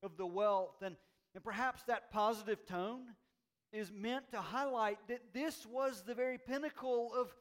of 0.04 0.18
the 0.18 0.26
wealth. 0.26 0.82
And, 0.82 0.96
and 1.34 1.44
perhaps 1.44 1.84
that 1.84 2.12
positive 2.12 2.66
tone 2.66 3.04
is 3.72 3.92
meant 3.92 4.32
to 4.32 4.40
highlight 4.40 4.98
that 5.08 5.34
this 5.34 5.66
was 5.66 6.04
the 6.04 6.14
very 6.14 6.38
pinnacle 6.38 7.12
of, 7.14 7.34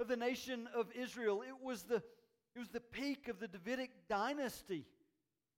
of 0.00 0.08
the 0.08 0.16
nation 0.16 0.68
of 0.74 0.88
Israel. 0.94 1.42
It 1.42 1.64
was 1.64 1.84
the, 1.84 1.96
it 1.96 2.58
was 2.58 2.68
the 2.68 2.80
peak 2.80 3.28
of 3.28 3.38
the 3.38 3.48
Davidic 3.48 3.90
dynasty. 4.08 4.84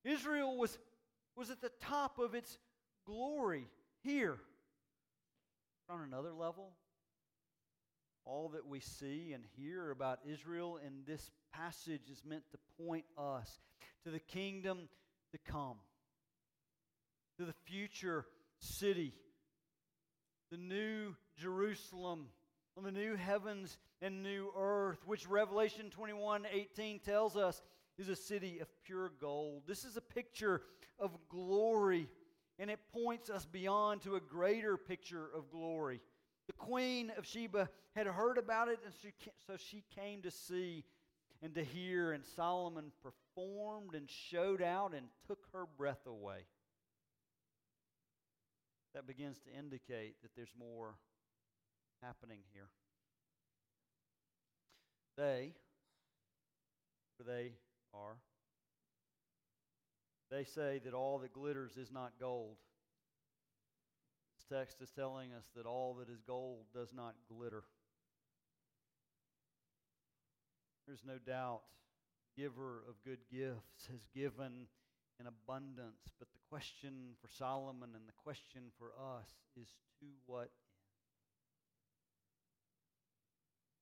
Israel 0.03 0.57
was, 0.57 0.77
was 1.35 1.49
at 1.49 1.61
the 1.61 1.71
top 1.81 2.19
of 2.19 2.35
its 2.35 2.57
glory 3.05 3.67
here. 4.03 4.37
On 5.89 6.01
another 6.01 6.31
level, 6.31 6.73
all 8.29 8.49
that 8.49 8.67
we 8.67 8.79
see 8.79 9.31
and 9.33 9.43
hear 9.57 9.89
about 9.89 10.19
Israel 10.31 10.79
in 10.85 11.01
this 11.07 11.31
passage 11.51 12.09
is 12.11 12.21
meant 12.23 12.43
to 12.51 12.83
point 12.83 13.05
us 13.17 13.59
to 14.03 14.11
the 14.11 14.19
kingdom 14.19 14.87
to 15.31 15.39
come, 15.51 15.77
to 17.37 17.45
the 17.45 17.55
future 17.65 18.25
city, 18.59 19.13
the 20.51 20.57
new 20.57 21.15
Jerusalem, 21.37 22.27
on 22.77 22.83
the 22.83 22.91
new 22.91 23.15
heavens 23.15 23.77
and 23.99 24.21
new 24.21 24.51
earth, 24.55 24.99
which 25.05 25.27
Revelation 25.27 25.89
21 25.89 26.45
18 26.51 26.99
tells 26.99 27.35
us 27.35 27.61
is 27.97 28.09
a 28.09 28.15
city 28.15 28.59
of 28.59 28.67
pure 28.85 29.11
gold. 29.19 29.63
This 29.67 29.83
is 29.83 29.97
a 29.97 30.01
picture 30.01 30.61
of 30.99 31.17
glory, 31.29 32.07
and 32.59 32.69
it 32.69 32.79
points 32.93 33.31
us 33.31 33.45
beyond 33.45 34.03
to 34.03 34.15
a 34.15 34.21
greater 34.21 34.77
picture 34.77 35.27
of 35.35 35.49
glory. 35.49 35.99
The 36.49 36.53
queen 36.53 37.11
of 37.15 37.27
Sheba 37.27 37.69
had 37.95 38.07
heard 38.07 38.39
about 38.39 38.69
it, 38.69 38.79
and 38.83 38.91
so 39.45 39.55
she 39.55 39.83
came 39.93 40.23
to 40.23 40.31
see 40.31 40.83
and 41.43 41.53
to 41.53 41.63
hear, 41.63 42.11
and 42.11 42.25
Solomon 42.25 42.91
performed 43.03 43.93
and 43.93 44.09
showed 44.09 44.59
out 44.59 44.95
and 44.95 45.05
took 45.27 45.45
her 45.53 45.65
breath 45.77 46.07
away. 46.07 46.47
That 48.95 49.05
begins 49.05 49.37
to 49.41 49.55
indicate 49.55 50.15
that 50.23 50.31
there's 50.35 50.51
more 50.57 50.95
happening 52.01 52.39
here. 52.51 52.69
They, 55.17 55.53
for 57.15 57.25
they 57.25 57.51
are, 57.93 58.17
they 60.31 60.45
say 60.45 60.81
that 60.83 60.95
all 60.95 61.19
that 61.19 61.31
glitters 61.31 61.77
is 61.77 61.91
not 61.91 62.13
gold 62.19 62.57
text 64.51 64.81
is 64.81 64.89
telling 64.89 65.33
us 65.33 65.45
that 65.55 65.65
all 65.65 65.95
that 65.99 66.09
is 66.09 66.21
gold 66.25 66.65
does 66.73 66.93
not 66.93 67.15
glitter. 67.31 67.63
There's 70.87 71.03
no 71.05 71.17
doubt, 71.23 71.61
giver 72.35 72.83
of 72.89 72.95
good 73.05 73.19
gifts 73.31 73.87
has 73.91 74.05
given 74.15 74.67
in 75.19 75.27
abundance, 75.27 76.13
but 76.17 76.29
the 76.31 76.39
question 76.49 77.15
for 77.21 77.27
Solomon 77.27 77.89
and 77.93 78.07
the 78.07 78.13
question 78.23 78.63
for 78.77 78.87
us 79.17 79.29
is 79.59 79.67
to 79.99 80.07
what 80.25 80.41
end? 80.41 80.49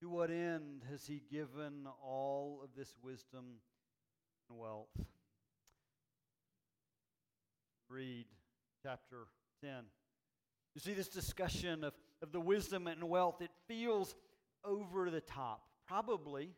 To 0.01 0.09
what 0.09 0.29
end 0.29 0.83
has 0.91 1.07
he 1.07 1.24
given 1.31 1.88
all 2.03 2.62
of 2.63 2.69
this 2.75 2.93
wisdom 3.01 3.62
and 4.50 4.59
wealth? 4.59 4.89
Read 7.89 8.25
chapter 8.83 9.27
10. 9.63 9.86
You 10.77 10.81
see, 10.81 10.93
this 10.93 11.07
discussion 11.07 11.84
of, 11.84 11.93
of 12.22 12.31
the 12.31 12.39
wisdom 12.39 12.86
and 12.86 13.10
wealth, 13.10 13.41
it 13.41 13.50
feels 13.67 14.13
over 14.63 15.10
the 15.10 15.22
top, 15.22 15.63
probably 15.88 16.51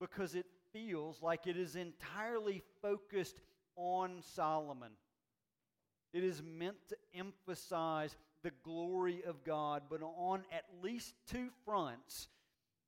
because 0.00 0.36
it 0.36 0.46
feels 0.72 1.20
like 1.20 1.48
it 1.48 1.56
is 1.56 1.74
entirely 1.74 2.62
focused 2.80 3.40
on 3.74 4.22
Solomon. 4.36 4.92
It 6.12 6.22
is 6.22 6.40
meant 6.40 6.76
to 6.90 6.96
emphasize 7.12 8.14
the 8.44 8.52
glory 8.62 9.24
of 9.26 9.42
God, 9.42 9.82
but 9.90 10.02
on 10.04 10.44
at 10.52 10.66
least 10.80 11.14
two 11.26 11.48
fronts, 11.64 12.28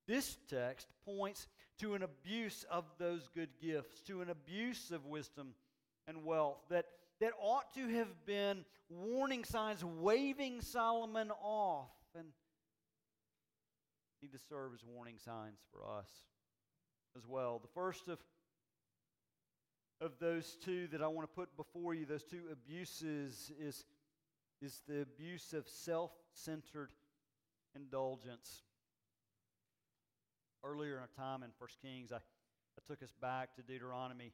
this 0.06 0.36
text 0.48 0.86
points 1.04 1.48
to 1.80 1.94
an 1.94 2.04
abuse 2.04 2.64
of 2.70 2.84
those 2.96 3.28
good 3.34 3.50
gifts, 3.60 4.00
to 4.02 4.22
an 4.22 4.30
abuse 4.30 4.92
of 4.92 5.04
wisdom 5.04 5.54
and 6.06 6.24
wealth 6.24 6.60
that 6.70 6.86
that 7.22 7.32
ought 7.40 7.72
to 7.72 7.86
have 7.86 8.08
been 8.26 8.64
warning 8.90 9.44
signs 9.44 9.84
waving 9.84 10.60
Solomon 10.60 11.30
off 11.40 11.92
and 12.18 12.26
need 14.20 14.32
to 14.32 14.40
serve 14.48 14.72
as 14.74 14.80
warning 14.84 15.14
signs 15.24 15.60
for 15.72 15.84
us 15.88 16.08
as 17.16 17.24
well. 17.24 17.60
The 17.60 17.68
first 17.74 18.08
of, 18.08 18.18
of 20.00 20.18
those 20.18 20.56
two 20.64 20.88
that 20.88 21.00
I 21.00 21.06
want 21.06 21.28
to 21.28 21.32
put 21.32 21.56
before 21.56 21.94
you, 21.94 22.06
those 22.06 22.24
two 22.24 22.42
abuses, 22.50 23.52
is, 23.56 23.84
is 24.60 24.82
the 24.88 25.02
abuse 25.02 25.52
of 25.52 25.68
self 25.68 26.10
centered 26.34 26.90
indulgence. 27.76 28.62
Earlier 30.64 30.96
in 30.96 31.02
our 31.02 31.08
time 31.16 31.44
in 31.44 31.50
1 31.56 31.68
Kings, 31.80 32.10
I, 32.10 32.16
I 32.16 32.82
took 32.88 33.00
us 33.00 33.12
back 33.20 33.54
to 33.54 33.62
Deuteronomy 33.62 34.32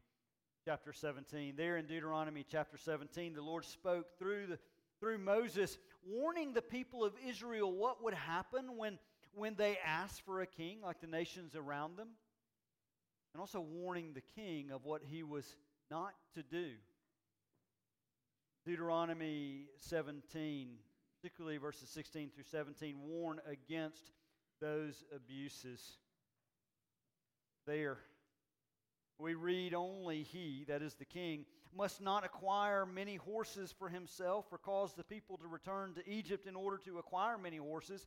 chapter 0.68 0.92
17. 0.92 1.54
There 1.56 1.78
in 1.78 1.86
Deuteronomy 1.86 2.44
chapter 2.46 2.76
17, 2.76 3.32
the 3.32 3.40
Lord 3.40 3.64
spoke 3.64 4.18
through, 4.18 4.48
the, 4.48 4.58
through 5.00 5.16
Moses, 5.16 5.78
warning 6.06 6.52
the 6.52 6.60
people 6.60 7.02
of 7.02 7.14
Israel 7.26 7.72
what 7.72 8.04
would 8.04 8.12
happen 8.12 8.76
when, 8.76 8.98
when 9.34 9.54
they 9.54 9.78
asked 9.82 10.26
for 10.26 10.42
a 10.42 10.46
king 10.46 10.80
like 10.84 11.00
the 11.00 11.06
nations 11.06 11.56
around 11.56 11.96
them, 11.96 12.08
and 13.32 13.40
also 13.40 13.60
warning 13.60 14.12
the 14.12 14.20
king 14.20 14.70
of 14.70 14.84
what 14.84 15.00
he 15.02 15.22
was 15.22 15.56
not 15.90 16.12
to 16.34 16.42
do. 16.42 16.72
Deuteronomy 18.66 19.68
17, 19.78 20.68
particularly 21.18 21.56
verses 21.56 21.88
16 21.88 22.28
through 22.34 22.44
17, 22.44 22.94
warn 23.06 23.40
against 23.50 24.12
those 24.60 25.02
abuses. 25.16 25.80
There, 27.66 27.96
we 29.18 29.34
read 29.34 29.74
only 29.74 30.22
he, 30.22 30.64
that 30.68 30.82
is 30.82 30.94
the 30.94 31.04
king, 31.04 31.44
must 31.76 32.00
not 32.00 32.24
acquire 32.24 32.86
many 32.86 33.16
horses 33.16 33.74
for 33.76 33.88
himself 33.88 34.46
or 34.52 34.58
cause 34.58 34.94
the 34.94 35.04
people 35.04 35.36
to 35.38 35.46
return 35.46 35.94
to 35.94 36.08
Egypt 36.08 36.46
in 36.46 36.54
order 36.54 36.78
to 36.84 36.98
acquire 36.98 37.36
many 37.36 37.56
horses, 37.56 38.06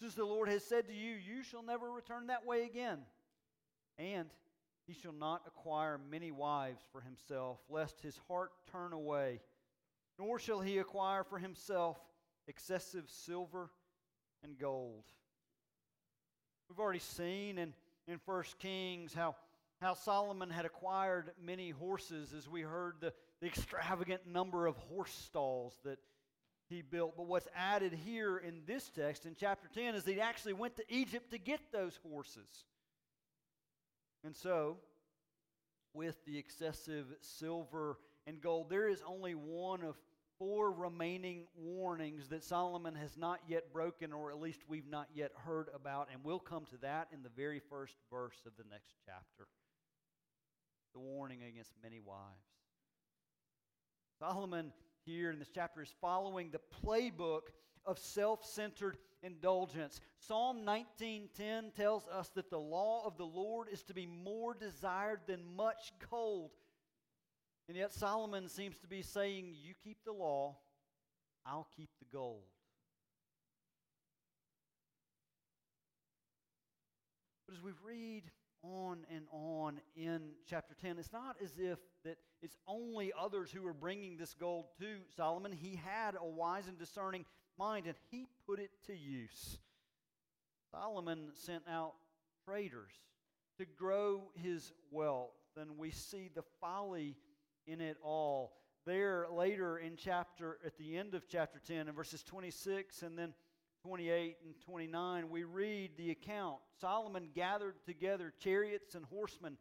since 0.00 0.14
the 0.14 0.24
Lord 0.24 0.48
has 0.48 0.64
said 0.64 0.86
to 0.88 0.94
you, 0.94 1.14
You 1.14 1.42
shall 1.42 1.62
never 1.62 1.90
return 1.90 2.26
that 2.26 2.44
way 2.44 2.64
again. 2.64 2.98
And 3.98 4.28
he 4.86 4.94
shall 4.94 5.12
not 5.12 5.42
acquire 5.46 5.98
many 6.10 6.30
wives 6.30 6.82
for 6.92 7.00
himself, 7.00 7.58
lest 7.68 8.00
his 8.00 8.18
heart 8.28 8.50
turn 8.70 8.92
away, 8.92 9.40
nor 10.18 10.38
shall 10.38 10.60
he 10.60 10.78
acquire 10.78 11.24
for 11.24 11.38
himself 11.38 11.98
excessive 12.46 13.04
silver 13.08 13.70
and 14.42 14.58
gold. 14.58 15.04
We've 16.68 16.78
already 16.78 16.98
seen 16.98 17.58
in, 17.58 17.74
in 18.06 18.20
1 18.24 18.44
Kings 18.58 19.14
how 19.14 19.36
how 19.80 19.94
Solomon 19.94 20.50
had 20.50 20.64
acquired 20.64 21.30
many 21.40 21.70
horses, 21.70 22.34
as 22.36 22.48
we 22.48 22.62
heard 22.62 22.96
the, 23.00 23.12
the 23.40 23.46
extravagant 23.46 24.26
number 24.26 24.66
of 24.66 24.76
horse 24.76 25.12
stalls 25.12 25.78
that 25.84 25.98
he 26.68 26.82
built. 26.82 27.16
But 27.16 27.26
what's 27.26 27.48
added 27.54 27.92
here 27.92 28.38
in 28.38 28.62
this 28.66 28.90
text, 28.90 29.24
in 29.24 29.36
chapter 29.38 29.68
10, 29.72 29.94
is 29.94 30.04
that 30.04 30.12
he 30.12 30.20
actually 30.20 30.54
went 30.54 30.76
to 30.76 30.84
Egypt 30.88 31.30
to 31.30 31.38
get 31.38 31.60
those 31.72 31.98
horses. 32.02 32.64
And 34.24 34.34
so, 34.34 34.78
with 35.94 36.16
the 36.26 36.38
excessive 36.38 37.06
silver 37.20 37.98
and 38.26 38.40
gold, 38.40 38.70
there 38.70 38.88
is 38.88 39.02
only 39.06 39.34
one 39.34 39.84
of 39.84 39.96
four 40.40 40.72
remaining 40.72 41.44
warnings 41.56 42.28
that 42.28 42.44
Solomon 42.44 42.94
has 42.96 43.16
not 43.16 43.40
yet 43.48 43.72
broken, 43.72 44.12
or 44.12 44.30
at 44.30 44.40
least 44.40 44.60
we've 44.68 44.88
not 44.88 45.06
yet 45.14 45.30
heard 45.44 45.68
about. 45.72 46.08
And 46.12 46.22
we'll 46.24 46.38
come 46.40 46.64
to 46.66 46.76
that 46.78 47.08
in 47.12 47.22
the 47.22 47.30
very 47.30 47.60
first 47.70 47.94
verse 48.10 48.36
of 48.44 48.52
the 48.56 48.68
next 48.70 48.94
chapter 49.06 49.46
the 50.92 51.00
warning 51.00 51.42
against 51.42 51.72
many 51.82 52.00
wives. 52.00 52.46
Solomon 54.18 54.72
here 55.04 55.30
in 55.30 55.38
this 55.38 55.50
chapter 55.54 55.82
is 55.82 55.94
following 56.00 56.50
the 56.50 56.60
playbook 56.84 57.42
of 57.86 57.98
self-centered 57.98 58.98
indulgence. 59.22 60.00
Psalm 60.18 60.64
19:10 60.64 61.72
tells 61.72 62.06
us 62.08 62.28
that 62.30 62.50
the 62.50 62.58
law 62.58 63.06
of 63.06 63.16
the 63.16 63.26
Lord 63.26 63.68
is 63.68 63.82
to 63.84 63.94
be 63.94 64.06
more 64.06 64.54
desired 64.54 65.20
than 65.26 65.56
much 65.56 65.92
gold. 66.10 66.52
And 67.68 67.76
yet 67.76 67.92
Solomon 67.92 68.48
seems 68.48 68.78
to 68.80 68.88
be 68.88 69.02
saying, 69.02 69.54
"You 69.54 69.74
keep 69.74 70.02
the 70.04 70.12
law, 70.12 70.58
I'll 71.44 71.68
keep 71.76 71.90
the 71.98 72.06
gold." 72.06 72.48
But 77.46 77.54
as 77.54 77.62
we 77.62 77.72
read 77.72 78.30
on 78.62 79.06
and 79.14 79.26
on 79.30 79.80
in 79.96 80.30
chapter 80.46 80.74
10. 80.80 80.98
It's 80.98 81.12
not 81.12 81.36
as 81.42 81.52
if 81.58 81.78
that 82.04 82.18
it's 82.42 82.56
only 82.66 83.12
others 83.18 83.50
who 83.50 83.66
are 83.66 83.74
bringing 83.74 84.16
this 84.16 84.34
gold 84.34 84.66
to 84.80 84.86
Solomon. 85.16 85.52
He 85.52 85.76
had 85.76 86.14
a 86.20 86.26
wise 86.26 86.68
and 86.68 86.78
discerning 86.78 87.24
mind, 87.58 87.86
and 87.86 87.96
he 88.10 88.26
put 88.46 88.60
it 88.60 88.70
to 88.86 88.96
use. 88.96 89.58
Solomon 90.70 91.30
sent 91.34 91.62
out 91.68 91.94
traders 92.44 92.92
to 93.58 93.64
grow 93.64 94.30
his 94.34 94.72
wealth, 94.90 95.34
and 95.56 95.78
we 95.78 95.90
see 95.90 96.30
the 96.34 96.44
folly 96.60 97.16
in 97.66 97.80
it 97.80 97.96
all. 98.02 98.52
There 98.86 99.26
later 99.30 99.78
in 99.78 99.96
chapter, 99.96 100.58
at 100.64 100.78
the 100.78 100.96
end 100.96 101.14
of 101.14 101.28
chapter 101.28 101.60
10, 101.66 101.88
in 101.88 101.94
verses 101.94 102.22
26 102.22 103.02
and 103.02 103.18
then 103.18 103.34
28 103.82 104.36
and 104.44 104.54
29, 104.60 105.30
we 105.30 105.44
read 105.44 105.90
the 105.96 106.10
account. 106.10 106.58
Solomon 106.80 107.28
gathered 107.34 107.74
together 107.86 108.32
chariots 108.40 108.94
and 108.94 109.04
horsemen. 109.06 109.56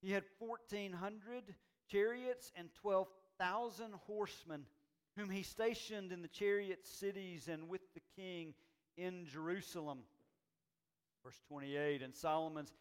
He 0.00 0.12
had 0.12 0.24
1,400 0.38 1.54
chariots 1.90 2.52
and 2.56 2.68
12,000 2.74 3.92
horsemen, 4.06 4.64
whom 5.16 5.30
he 5.30 5.42
stationed 5.42 6.12
in 6.12 6.22
the 6.22 6.28
chariot 6.28 6.86
cities 6.86 7.48
and 7.48 7.68
with 7.68 7.82
the 7.94 8.02
king 8.16 8.54
in 8.96 9.26
Jerusalem. 9.26 10.00
Verse 11.24 11.40
28 11.48 12.02
And 12.02 12.14
Solomon's 12.14 12.72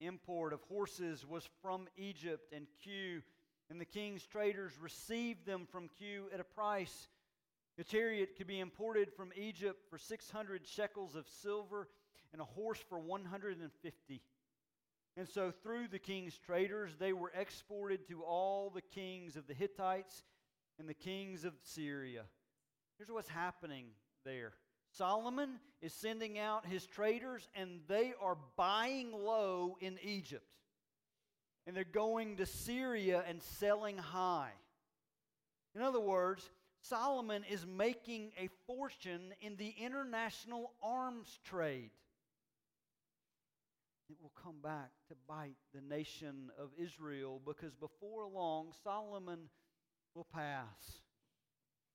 import 0.00 0.52
of 0.52 0.60
horses 0.68 1.26
was 1.26 1.48
from 1.62 1.88
Egypt 1.96 2.52
and 2.52 2.66
Kue, 2.84 3.22
and 3.70 3.80
the 3.80 3.84
king's 3.84 4.26
traders 4.26 4.72
received 4.80 5.46
them 5.46 5.66
from 5.70 5.88
Kue 6.00 6.32
at 6.32 6.40
a 6.40 6.44
price 6.44 7.08
a 7.78 7.84
chariot 7.84 8.36
could 8.36 8.46
be 8.46 8.60
imported 8.60 9.12
from 9.12 9.30
Egypt 9.36 9.84
for 9.90 9.98
600 9.98 10.66
shekels 10.66 11.14
of 11.14 11.26
silver 11.28 11.88
and 12.32 12.40
a 12.40 12.44
horse 12.44 12.82
for 12.88 12.98
150. 12.98 14.22
And 15.18 15.28
so, 15.28 15.50
through 15.62 15.88
the 15.88 15.98
king's 15.98 16.36
traders, 16.38 16.92
they 16.98 17.12
were 17.12 17.32
exported 17.34 18.06
to 18.08 18.22
all 18.22 18.70
the 18.70 18.82
kings 18.82 19.36
of 19.36 19.46
the 19.46 19.54
Hittites 19.54 20.24
and 20.78 20.88
the 20.88 20.94
kings 20.94 21.44
of 21.44 21.54
Syria. 21.62 22.22
Here's 22.98 23.10
what's 23.10 23.28
happening 23.28 23.86
there 24.24 24.52
Solomon 24.92 25.58
is 25.82 25.92
sending 25.92 26.38
out 26.38 26.66
his 26.66 26.86
traders, 26.86 27.48
and 27.54 27.80
they 27.88 28.12
are 28.20 28.36
buying 28.56 29.12
low 29.12 29.76
in 29.80 29.98
Egypt. 30.02 30.44
And 31.66 31.76
they're 31.76 31.84
going 31.84 32.36
to 32.36 32.46
Syria 32.46 33.24
and 33.26 33.42
selling 33.42 33.98
high. 33.98 34.52
In 35.74 35.82
other 35.82 36.00
words, 36.00 36.48
Solomon 36.88 37.44
is 37.50 37.66
making 37.66 38.32
a 38.38 38.48
fortune 38.66 39.32
in 39.40 39.56
the 39.56 39.74
international 39.80 40.72
arms 40.82 41.38
trade. 41.44 41.90
It 44.08 44.16
will 44.22 44.32
come 44.40 44.56
back 44.62 44.90
to 45.08 45.14
bite 45.26 45.56
the 45.74 45.80
nation 45.80 46.50
of 46.58 46.68
Israel 46.78 47.40
because 47.44 47.74
before 47.74 48.28
long 48.28 48.72
Solomon 48.84 49.48
will 50.14 50.26
pass. 50.32 51.00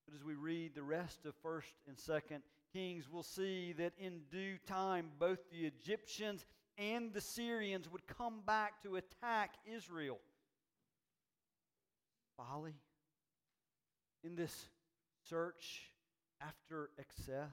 But 0.05 0.15
as 0.15 0.23
we 0.23 0.33
read 0.33 0.75
the 0.75 0.83
rest 0.83 1.25
of 1.25 1.35
1st 1.43 1.73
and 1.87 1.95
2nd 1.95 2.41
Kings, 2.73 3.05
we'll 3.09 3.23
see 3.23 3.73
that 3.73 3.93
in 3.97 4.21
due 4.29 4.57
time 4.65 5.11
both 5.19 5.39
the 5.51 5.65
Egyptians 5.65 6.45
and 6.77 7.13
the 7.13 7.21
Syrians 7.21 7.89
would 7.89 8.07
come 8.07 8.41
back 8.45 8.81
to 8.83 8.95
attack 8.97 9.51
Israel. 9.65 10.19
Folly 12.35 12.75
in 14.23 14.35
this 14.35 14.69
search 15.31 15.83
after 16.41 16.89
excess. 16.99 17.47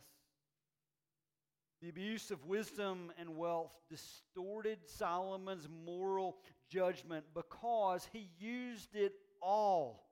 The 1.80 1.88
abuse 1.88 2.32
of 2.32 2.44
wisdom 2.44 3.12
and 3.20 3.36
wealth 3.36 3.70
distorted 3.88 4.78
Solomon's 4.84 5.68
moral 5.86 6.38
judgment 6.68 7.24
because 7.34 8.08
he 8.12 8.30
used 8.40 8.96
it 8.96 9.12
all 9.40 10.08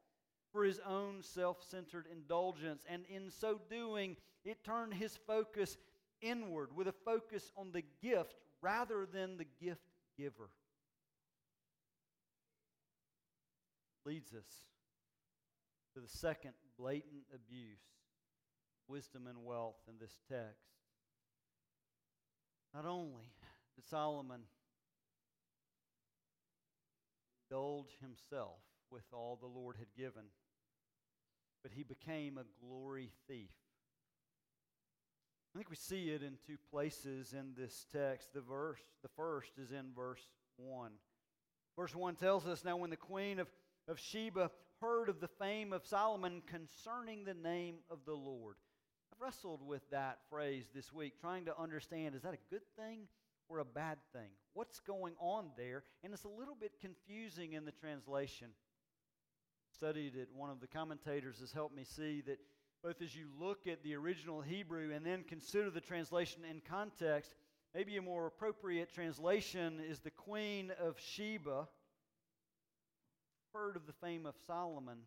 for 0.52 0.64
his 0.64 0.81
own 0.88 1.22
self 1.22 1.57
centered 1.68 2.07
indulgence. 2.12 2.85
And 2.88 3.02
in 3.12 3.31
so 3.31 3.61
doing, 3.68 4.16
it 4.44 4.62
turned 4.62 4.94
his 4.94 5.18
focus 5.26 5.76
inward 6.22 6.68
with 6.76 6.87
a 6.87 6.94
focus 7.05 7.50
on 7.57 7.72
the 7.72 7.83
gift 8.00 8.37
rather 8.62 9.07
than 9.12 9.38
the 9.38 9.46
gift 9.61 9.83
giver. 10.16 10.50
Leads 14.05 14.33
us 14.35 14.46
to 15.94 16.00
the 16.00 16.09
second 16.09 16.52
blatant 16.79 17.25
abuse, 17.35 17.81
wisdom 18.89 19.27
and 19.27 19.45
wealth 19.45 19.77
in 19.89 19.95
this 20.01 20.19
text. 20.29 20.67
Not 22.75 22.85
only 22.85 23.33
did 23.75 23.87
Solomon 23.87 24.43
indulge 27.51 27.97
himself 28.01 28.59
with 28.91 29.05
all 29.12 29.39
the 29.41 29.47
Lord 29.47 29.77
had 29.79 29.95
given, 29.97 30.25
but 31.62 31.73
he 31.73 31.83
became 31.83 32.39
a 32.39 32.65
glory 32.65 33.11
thief. 33.29 33.51
I 35.55 35.59
think 35.59 35.71
we 35.71 35.77
see 35.77 36.11
it 36.11 36.23
in 36.23 36.35
two 36.47 36.59
places 36.71 37.33
in 37.33 37.55
this 37.57 37.87
text. 37.91 38.35
The 38.35 38.43
verse, 38.43 38.81
the 39.03 39.09
first 39.17 39.53
is 39.59 39.71
in 39.71 39.87
verse 39.97 40.21
1. 40.59 40.91
Verse 41.77 41.95
1 41.95 42.17
tells 42.17 42.47
us 42.47 42.62
Now, 42.62 42.77
when 42.77 42.91
the 42.91 42.97
queen 42.97 43.39
of, 43.39 43.49
of 43.88 43.99
Sheba 43.99 44.51
heard 44.81 45.09
of 45.09 45.20
the 45.20 45.29
fame 45.29 45.72
of 45.72 45.87
Solomon 45.87 46.42
concerning 46.46 47.25
the 47.25 47.35
name 47.35 47.77
of 47.90 48.01
the 48.05 48.14
Lord, 48.14 48.57
I've 49.12 49.20
wrestled 49.20 49.66
with 49.66 49.88
that 49.90 50.18
phrase 50.29 50.66
this 50.75 50.92
week, 50.92 51.20
trying 51.20 51.44
to 51.46 51.59
understand 51.59 52.14
is 52.14 52.22
that 52.22 52.35
a 52.35 52.51
good 52.51 52.66
thing 52.79 53.09
or 53.49 53.59
a 53.59 53.64
bad 53.64 53.99
thing? 54.12 54.29
What's 54.55 54.81
going 54.81 55.14
on 55.20 55.51
there? 55.57 55.85
And 56.03 56.12
it's 56.12 56.25
a 56.25 56.29
little 56.29 56.57
bit 56.59 56.72
confusing 56.81 57.53
in 57.53 57.64
the 57.64 57.72
translation. 57.72 58.49
Studied 59.72 60.16
it, 60.16 60.29
one 60.35 60.51
of 60.51 60.61
the 60.61 60.66
commentators 60.66 61.38
has 61.40 61.53
helped 61.53 61.75
me 61.75 61.85
see 61.85 62.22
that 62.27 62.38
both 62.83 63.01
as 63.03 63.16
you 63.16 63.27
look 63.38 63.66
at 63.66 63.83
the 63.83 63.94
original 63.94 64.40
Hebrew 64.40 64.92
and 64.94 65.05
then 65.05 65.25
consider 65.29 65.70
the 65.70 65.81
translation 65.81 66.42
in 66.49 66.61
context, 66.61 67.35
maybe 67.75 67.96
a 67.96 68.03
more 68.03 68.27
appropriate 68.27 68.92
translation 68.92 69.81
is 69.81 70.01
the 70.01 70.11
Queen 70.11 70.72
of 70.81 70.99
Sheba 70.99 71.68
heard 73.57 73.77
of 73.77 73.87
the 73.87 74.07
fame 74.07 74.27
of 74.27 74.35
Solomon 74.47 74.99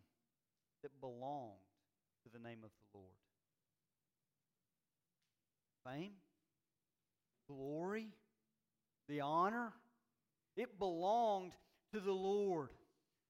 that 0.81 0.91
belonged 1.01 1.59
to 2.23 2.29
the 2.31 2.39
name 2.39 2.59
of 2.63 2.69
the 2.71 2.97
Lord. 2.97 3.15
Fame, 5.85 6.13
glory, 7.47 8.07
the 9.07 9.21
honor, 9.21 9.73
it 10.57 10.79
belonged 10.79 11.53
to 11.93 11.99
the 11.99 12.11
Lord. 12.11 12.69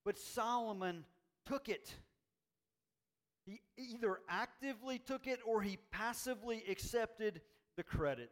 But 0.06 0.18
Solomon 0.18 1.06
took 1.46 1.70
it. 1.70 1.94
He 3.46 3.62
either 3.78 4.20
actively 4.30 5.00
took 5.00 5.28
it 5.28 5.40
or 5.46 5.62
he 5.62 5.78
passively 5.92 6.64
accepted 6.70 7.42
the 7.78 7.84
credit. 7.84 8.32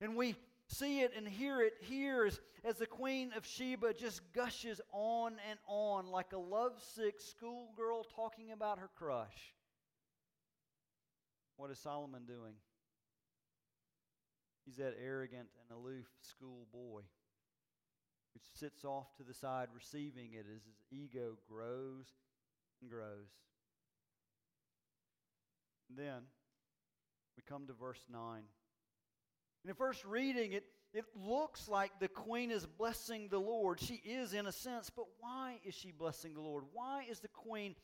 And 0.00 0.16
we 0.16 0.34
see 0.70 1.00
it 1.00 1.12
and 1.16 1.26
hear 1.26 1.60
it 1.60 1.74
here 1.80 2.24
as, 2.24 2.40
as 2.64 2.76
the 2.76 2.86
Queen 2.86 3.32
of 3.36 3.44
Sheba 3.44 3.92
just 3.94 4.20
gushes 4.32 4.80
on 4.92 5.32
and 5.48 5.58
on 5.66 6.06
like 6.06 6.32
a 6.32 6.38
lovesick 6.38 7.20
schoolgirl 7.20 8.04
talking 8.14 8.52
about 8.52 8.78
her 8.78 8.90
crush. 8.96 9.54
What 11.56 11.70
is 11.70 11.78
Solomon 11.78 12.22
doing? 12.26 12.54
He's 14.64 14.76
that 14.76 14.94
arrogant 15.04 15.48
and 15.60 15.78
aloof 15.78 16.06
schoolboy 16.22 17.02
who 18.32 18.40
sits 18.54 18.84
off 18.84 19.14
to 19.16 19.24
the 19.24 19.34
side 19.34 19.68
receiving 19.74 20.34
it 20.34 20.46
as 20.48 20.62
his 20.62 20.80
ego 20.92 21.36
grows 21.48 22.06
and 22.80 22.90
grows. 22.90 23.28
And 25.88 25.98
then 25.98 26.22
we 27.36 27.42
come 27.48 27.66
to 27.66 27.72
verse 27.72 28.04
9. 28.10 28.42
In 29.64 29.68
the 29.68 29.74
first 29.74 30.04
reading, 30.04 30.52
it, 30.52 30.64
it 30.94 31.04
looks 31.14 31.68
like 31.68 31.92
the 32.00 32.08
queen 32.08 32.50
is 32.50 32.66
blessing 32.66 33.28
the 33.30 33.38
Lord. 33.38 33.78
She 33.80 33.94
is 34.04 34.32
in 34.32 34.46
a 34.46 34.52
sense, 34.52 34.90
but 34.90 35.06
why 35.18 35.60
is 35.64 35.74
she 35.74 35.90
blessing 35.90 36.34
the 36.34 36.40
Lord? 36.40 36.64
Why 36.72 37.04
is 37.08 37.20
the 37.20 37.28
queen 37.28 37.74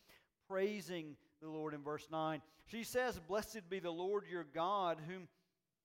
praising 0.49 1.17
the 1.43 1.49
Lord 1.49 1.75
in 1.75 1.83
verse 1.83 2.09
9? 2.11 2.41
She 2.67 2.83
says, 2.83 3.21
Blessed 3.29 3.69
be 3.69 3.79
the 3.79 3.91
Lord 3.91 4.25
your 4.31 4.45
God, 4.45 4.99
whom 5.07 5.29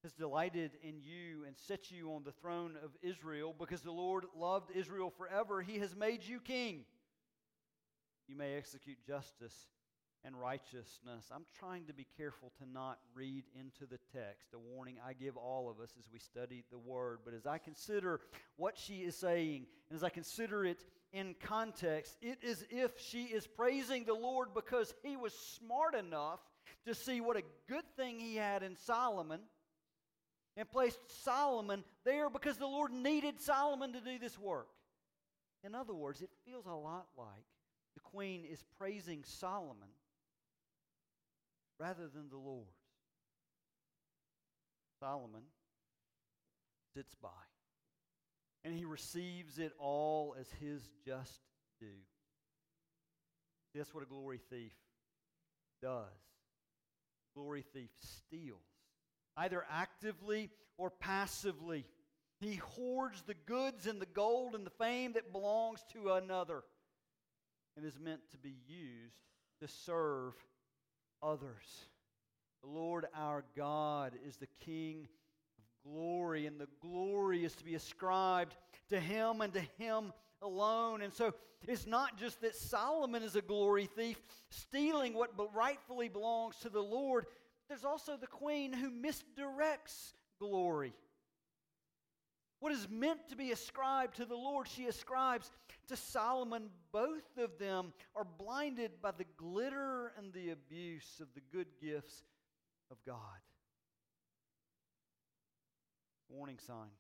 has 0.04 0.14
delighted 0.14 0.72
in 0.82 1.02
you 1.02 1.44
and 1.46 1.56
set 1.58 1.92
you 1.92 2.12
on 2.14 2.24
the 2.24 2.32
throne 2.32 2.76
of 2.84 2.92
Israel 3.04 3.54
because 3.58 3.82
the 3.82 3.92
Lord 3.92 4.26
loved 4.36 4.72
Israel 4.76 5.14
forever. 5.16 5.62
He 5.62 5.78
has 5.80 5.96
made 5.96 6.24
you 6.24 6.40
king. 6.40 6.86
You 8.28 8.36
may 8.36 8.56
execute 8.56 8.98
justice 9.06 9.68
and 10.24 10.40
righteousness. 10.40 11.26
I'm 11.34 11.46
trying 11.58 11.86
to 11.86 11.94
be 11.94 12.06
careful 12.18 12.52
to 12.60 12.70
not 12.72 13.00
read 13.16 13.44
into 13.60 13.86
the 13.86 14.00
text, 14.14 14.50
a 14.54 14.60
warning 14.60 14.98
I 15.06 15.14
give 15.14 15.36
all 15.36 15.70
of 15.70 15.80
us 15.84 15.94
as 15.98 16.06
we 16.12 16.20
study 16.20 16.64
the 16.72 16.78
Word. 16.78 17.20
But 17.26 17.34
as 17.34 17.46
I 17.46 17.58
consider 17.58 18.22
what 18.58 18.78
she 18.78 19.00
is 19.00 19.16
saying, 19.16 19.66
and 19.90 19.98
as 19.98 20.04
I 20.04 20.10
consider 20.10 20.64
it 20.66 20.84
in 21.12 21.36
context, 21.42 22.18
it 22.22 22.40
is 22.44 22.66
if 22.70 23.00
she 23.00 23.24
is 23.24 23.48
praising 23.48 24.06
the 24.06 24.14
Lord 24.14 24.50
because 24.54 24.94
he 25.04 25.18
was 25.18 25.34
smart 25.34 25.96
enough 25.96 26.40
to 26.86 26.94
see 26.94 27.20
what 27.22 27.38
a 27.38 27.44
good 27.68 27.86
thing 27.98 28.20
he 28.20 28.36
had 28.36 28.64
in 28.64 28.76
Solomon 28.76 29.42
and 30.56 30.70
placed 30.70 31.00
Solomon 31.24 31.84
there 32.06 32.30
because 32.30 32.58
the 32.58 32.68
Lord 32.68 32.92
needed 32.92 33.40
Solomon 33.42 33.94
to 33.94 34.02
do 34.02 34.20
this 34.20 34.38
work. 34.38 34.68
In 35.64 35.76
other 35.76 35.94
words, 35.94 36.22
it 36.22 36.30
feels 36.46 36.66
a 36.66 36.74
lot 36.74 37.08
like 37.18 37.46
the 37.94 38.00
queen 38.00 38.46
is 38.50 38.64
praising 38.78 39.24
Solomon 39.26 39.90
rather 41.82 42.08
than 42.08 42.30
the 42.30 42.38
Lord. 42.38 42.68
Solomon 45.00 45.42
sits 46.96 47.16
by 47.16 47.30
and 48.64 48.76
he 48.76 48.86
receives 48.86 49.58
it 49.58 49.74
all 49.80 50.36
as 50.40 50.48
his 50.60 50.88
just 51.04 51.40
due. 51.80 51.88
That's 53.74 53.96
what 53.96 54.04
a 54.04 54.06
glory 54.06 54.40
thief 54.52 54.74
does. 55.82 56.06
Glory 57.34 57.66
thief 57.74 57.90
steals 58.00 58.60
either 59.38 59.66
actively 59.72 60.52
or 60.78 60.92
passively. 60.92 61.86
He 62.40 62.56
hoards 62.56 63.24
the 63.24 63.34
goods 63.34 63.88
and 63.88 64.00
the 64.00 64.06
gold 64.06 64.54
and 64.54 64.66
the 64.66 64.72
fame 64.72 65.14
that 65.14 65.32
belongs 65.32 65.80
to 65.94 66.14
another 66.14 66.62
and 67.76 67.86
is 67.86 67.98
meant 67.98 68.22
to 68.32 68.38
be 68.38 68.54
used 68.68 69.16
to 69.62 69.68
serve 69.68 70.34
others. 71.24 71.86
The 72.64 72.70
Lord 72.70 73.06
our 73.16 73.44
God 73.56 74.14
is 74.28 74.38
the 74.38 74.48
King 74.64 75.08
of 75.58 75.92
glory, 75.92 76.46
and 76.46 76.60
the 76.60 76.68
glory 76.82 77.44
is 77.44 77.56
to 77.56 77.64
be 77.64 77.76
ascribed 77.76 78.56
to 78.90 79.00
Him 79.00 79.42
and 79.42 79.54
to 79.54 79.62
Him 79.78 80.14
alone. 80.42 81.02
And 81.02 81.14
so 81.14 81.34
it's 81.68 81.88
not 81.88 82.18
just 82.20 82.42
that 82.42 82.56
Solomon 82.56 83.24
is 83.24 83.36
a 83.36 83.42
glory 83.42 83.86
thief, 83.86 84.18
stealing 84.50 85.14
what 85.14 85.32
rightfully 85.54 86.10
belongs 86.10 86.58
to 86.58 86.70
the 86.70 86.82
Lord, 86.82 87.26
there's 87.68 87.86
also 87.86 88.18
the 88.18 88.28
queen 88.28 88.74
who 88.74 88.92
misdirects 88.92 90.14
glory. 90.40 90.94
What 92.62 92.72
is 92.74 92.88
meant 92.92 93.28
to 93.30 93.36
be 93.36 93.52
ascribed 93.52 94.18
to 94.18 94.26
the 94.26 94.36
Lord, 94.36 94.68
she 94.68 94.86
ascribes 94.86 95.50
to 95.88 95.98
Solomon. 95.98 96.70
Both 96.92 97.38
of 97.40 97.58
them 97.58 97.92
are 98.16 98.24
blinded 98.24 98.92
by 99.02 99.12
the 99.12 99.26
glitter 99.36 100.14
and 100.16 100.32
the 100.32 100.52
abuse 100.52 101.20
of 101.20 101.28
the 101.34 101.42
good 101.52 101.66
gifts 101.82 102.24
of 102.92 102.98
God. 103.04 103.18
Warning 106.30 106.60
sign. 106.60 106.92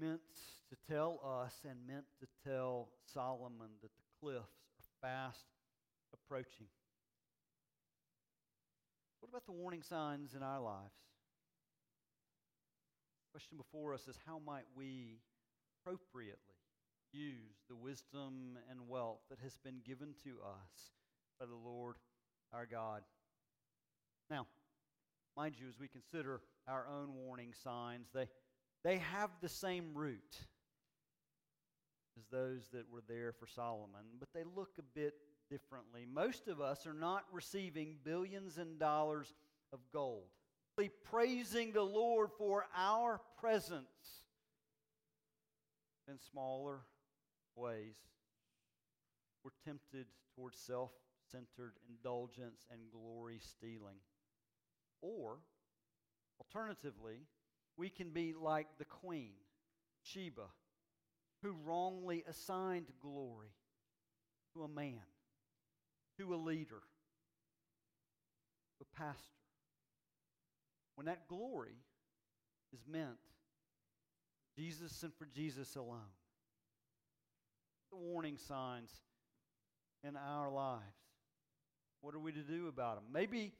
Meant 0.00 0.22
to 0.70 0.76
tell 0.90 1.20
us 1.44 1.54
and 1.68 1.86
meant 1.86 2.06
to 2.20 2.26
tell 2.48 2.88
Solomon 3.12 3.68
that 3.82 3.90
the 3.98 4.18
cliffs 4.18 4.40
are 4.80 5.08
fast 5.08 5.44
approaching. 6.14 6.68
What 9.20 9.28
about 9.28 9.44
the 9.44 9.52
warning 9.52 9.82
signs 9.82 10.34
in 10.34 10.42
our 10.42 10.60
lives? 10.62 10.94
Question 13.34 13.58
before 13.58 13.92
us 13.94 14.06
is 14.06 14.16
how 14.24 14.40
might 14.46 14.62
we 14.76 15.18
appropriately 15.80 16.38
use 17.12 17.56
the 17.68 17.74
wisdom 17.74 18.56
and 18.70 18.88
wealth 18.88 19.22
that 19.28 19.40
has 19.40 19.56
been 19.56 19.80
given 19.84 20.14
to 20.22 20.36
us 20.46 20.92
by 21.40 21.46
the 21.46 21.68
Lord 21.68 21.96
our 22.52 22.64
God? 22.64 23.02
Now, 24.30 24.46
mind 25.36 25.56
you, 25.58 25.66
as 25.68 25.80
we 25.80 25.88
consider 25.88 26.42
our 26.68 26.86
own 26.86 27.12
warning 27.12 27.52
signs, 27.64 28.06
they, 28.14 28.28
they 28.84 28.98
have 28.98 29.30
the 29.40 29.48
same 29.48 29.86
root 29.94 30.36
as 32.16 32.26
those 32.30 32.68
that 32.72 32.88
were 32.88 33.02
there 33.08 33.32
for 33.32 33.48
Solomon, 33.48 34.04
but 34.20 34.28
they 34.32 34.44
look 34.44 34.78
a 34.78 34.82
bit 34.96 35.14
differently. 35.50 36.06
Most 36.08 36.46
of 36.46 36.60
us 36.60 36.86
are 36.86 36.94
not 36.94 37.24
receiving 37.32 37.96
billions 38.04 38.58
and 38.58 38.78
dollars 38.78 39.34
of 39.72 39.80
gold. 39.92 40.28
Praising 41.04 41.72
the 41.72 41.82
Lord 41.82 42.30
for 42.36 42.66
our 42.76 43.20
presence 43.38 43.86
in 46.08 46.18
smaller 46.18 46.80
ways. 47.54 47.94
We're 49.44 49.52
tempted 49.64 50.06
towards 50.34 50.58
self 50.58 50.90
centered 51.30 51.74
indulgence 51.88 52.66
and 52.70 52.80
glory 52.90 53.38
stealing. 53.40 53.98
Or, 55.00 55.38
alternatively, 56.40 57.26
we 57.76 57.90
can 57.90 58.10
be 58.10 58.34
like 58.38 58.66
the 58.78 58.84
queen, 58.84 59.34
Sheba, 60.02 60.48
who 61.42 61.54
wrongly 61.64 62.24
assigned 62.28 62.86
glory 63.00 63.54
to 64.54 64.64
a 64.64 64.68
man 64.68 65.02
to 66.18 66.34
a 66.34 66.36
leader, 66.36 66.82
a 68.80 68.96
pastor, 68.96 69.43
when 70.96 71.06
that 71.06 71.28
glory 71.28 71.76
is 72.72 72.80
meant 72.90 73.18
Jesus 74.56 75.02
and 75.02 75.12
for 75.14 75.26
Jesus 75.26 75.76
alone. 75.76 76.00
The 77.90 77.96
warning 77.96 78.36
signs 78.36 78.90
in 80.06 80.16
our 80.16 80.50
lives. 80.50 80.82
What 82.00 82.14
are 82.14 82.20
we 82.20 82.32
to 82.32 82.42
do 82.42 82.68
about 82.68 82.96
them? 82.96 83.04
Maybe, 83.12 83.52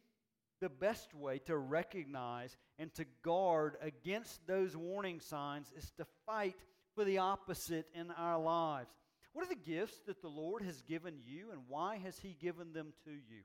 the 0.61 0.69
best 0.69 1.15
way 1.15 1.39
to 1.41 1.57
recognize 1.57 2.57
and 2.79 2.93
to 2.95 3.05
guard 3.23 3.77
against 3.81 4.47
those 4.47 4.77
warning 4.77 5.21
signs 5.21 5.73
is 5.77 5.91
to 5.99 6.07
fight 6.27 6.57
for 6.95 7.05
the 7.05 7.19
opposite 7.19 7.87
in 7.95 8.11
our 8.13 8.39
lives. 8.39 8.91
What 9.33 9.45
are 9.45 9.49
the 9.49 9.57
gifts 9.57 9.99
that 10.07 10.23
the 10.23 10.29
Lord 10.29 10.63
has 10.63 10.81
given 10.83 11.15
you, 11.27 11.51
and 11.51 11.63
why 11.69 11.97
has 11.97 12.19
He 12.19 12.37
given 12.41 12.73
them 12.73 12.93
to 13.05 13.11
you? 13.11 13.43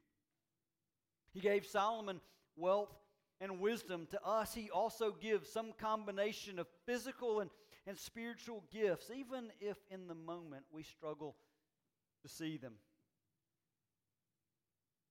He 1.33 1.39
gave 1.39 1.65
Solomon 1.65 2.21
wealth 2.55 2.93
and 3.41 3.59
wisdom. 3.59 4.07
To 4.11 4.23
us, 4.25 4.53
He 4.53 4.69
also 4.69 5.11
gives 5.11 5.49
some 5.49 5.71
combination 5.79 6.59
of 6.59 6.67
physical 6.85 7.39
and, 7.39 7.49
and 7.87 7.97
spiritual 7.97 8.63
gifts, 8.71 9.09
even 9.15 9.51
if 9.59 9.77
in 9.89 10.07
the 10.07 10.15
moment 10.15 10.63
we 10.71 10.83
struggle 10.83 11.35
to 12.23 12.29
see 12.29 12.57
them. 12.57 12.73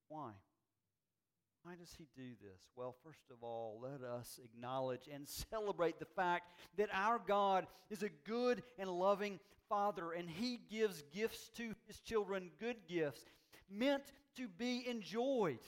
Why? 0.09 0.31
Why 1.63 1.75
does 1.75 1.95
he 1.99 2.09
do 2.17 2.31
this? 2.43 2.63
Well, 2.77 2.97
first 3.05 3.31
of 3.31 3.43
all, 3.43 3.79
let 3.83 4.03
us 4.03 4.41
acknowledge 4.43 5.09
and 5.13 5.29
celebrate 5.51 5.99
the 5.99 6.07
fact 6.07 6.53
that 6.77 6.89
our 6.93 7.21
God 7.27 7.67
is 7.91 8.03
a 8.03 8.09
good 8.25 8.63
and 8.79 8.89
loving 8.91 9.39
Father, 9.69 10.13
and 10.13 10.31
he 10.31 10.61
gives 10.71 11.03
gifts 11.15 11.51
to 11.57 11.75
his 11.87 12.01
children, 12.01 12.51
good 12.59 12.77
gifts, 12.89 13.23
meant 13.71 14.05
to 14.37 14.49
be 14.49 14.89
enjoyed. 14.89 15.59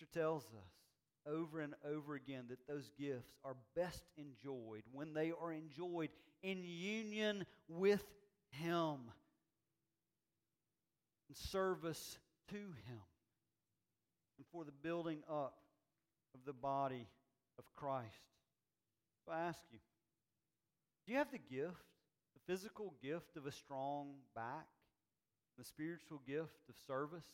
Scripture 0.00 0.18
tells 0.18 0.44
us 0.44 1.30
over 1.30 1.60
and 1.60 1.74
over 1.84 2.14
again 2.14 2.44
that 2.48 2.66
those 2.66 2.90
gifts 2.98 3.34
are 3.44 3.56
best 3.76 4.02
enjoyed 4.16 4.82
when 4.92 5.12
they 5.12 5.30
are 5.30 5.52
enjoyed 5.52 6.08
in 6.42 6.62
union 6.64 7.44
with 7.68 8.02
him, 8.50 8.96
in 11.28 11.34
service 11.34 12.18
to 12.48 12.56
him 12.56 13.02
and 14.38 14.46
for 14.50 14.64
the 14.64 14.72
building 14.82 15.18
up 15.28 15.58
of 16.34 16.40
the 16.46 16.54
body 16.54 17.06
of 17.58 17.64
Christ. 17.74 18.06
So 19.26 19.32
I 19.32 19.40
ask 19.40 19.60
you, 19.70 19.78
do 21.04 21.12
you 21.12 21.18
have 21.18 21.30
the 21.30 21.38
gift, 21.38 21.76
the 22.34 22.52
physical 22.52 22.94
gift 23.02 23.36
of 23.36 23.44
a 23.44 23.52
strong 23.52 24.14
back, 24.34 24.66
the 25.58 25.64
spiritual 25.64 26.22
gift 26.26 26.70
of 26.70 26.74
service? 26.86 27.26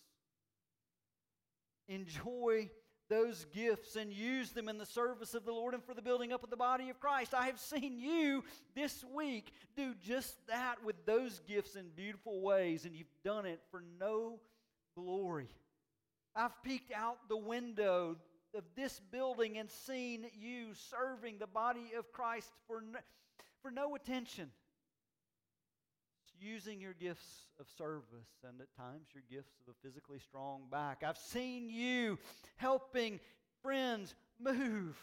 Enjoy 1.89 2.71
those 3.09 3.47
gifts 3.53 3.95
and 3.97 4.13
use 4.13 4.51
them 4.51 4.69
in 4.69 4.79
the 4.79 4.87
service 4.87 5.35
of 5.35 5.45
the 5.45 5.53
Lord 5.53 5.75
and 5.75 5.85
for 5.85 5.95
the 5.95 6.03
building 6.03 6.33
up 6.33 6.43
of 6.43 6.51
the 6.51 6.57
body 6.57 6.91
of 6.91 6.99
Christ. 6.99 7.35
I 7.35 7.47
have 7.47 7.61
seen 7.61 7.99
you 8.01 8.43
this 8.75 9.05
week 9.15 9.53
do 9.77 9.95
just 9.95 10.35
that 10.49 10.83
with 10.85 11.07
those 11.07 11.41
gifts 11.47 11.77
in 11.77 11.91
beautiful 11.95 12.41
ways, 12.41 12.85
and 12.85 12.97
you've 12.97 13.07
done 13.25 13.47
it 13.47 13.61
for 13.71 13.83
no 14.01 14.41
glory. 14.97 15.49
I've 16.35 16.63
peeked 16.63 16.93
out 16.93 17.29
the 17.29 17.37
window 17.37 18.17
of 18.55 18.65
this 18.75 19.01
building 19.13 19.59
and 19.59 19.71
seen 19.71 20.27
you 20.35 20.75
serving 20.75 21.39
the 21.39 21.47
body 21.47 21.93
of 21.97 22.13
Christ 22.13 22.51
for 22.67 22.83
no, 22.83 22.99
for 23.63 23.71
no 23.71 23.95
attention. 23.95 24.51
Using 26.39 26.81
your 26.81 26.93
gifts 26.93 27.47
of 27.59 27.67
service 27.79 28.29
and 28.47 28.61
at 28.61 28.75
times 28.77 29.09
your 29.15 29.23
gifts 29.31 29.55
of 29.61 29.75
a 29.75 29.87
physically 29.87 30.19
strong 30.19 30.63
back. 30.71 31.03
I've 31.05 31.19
seen 31.19 31.71
you 31.71 32.19
helping 32.57 33.21
friends 33.63 34.15
move. 34.39 34.97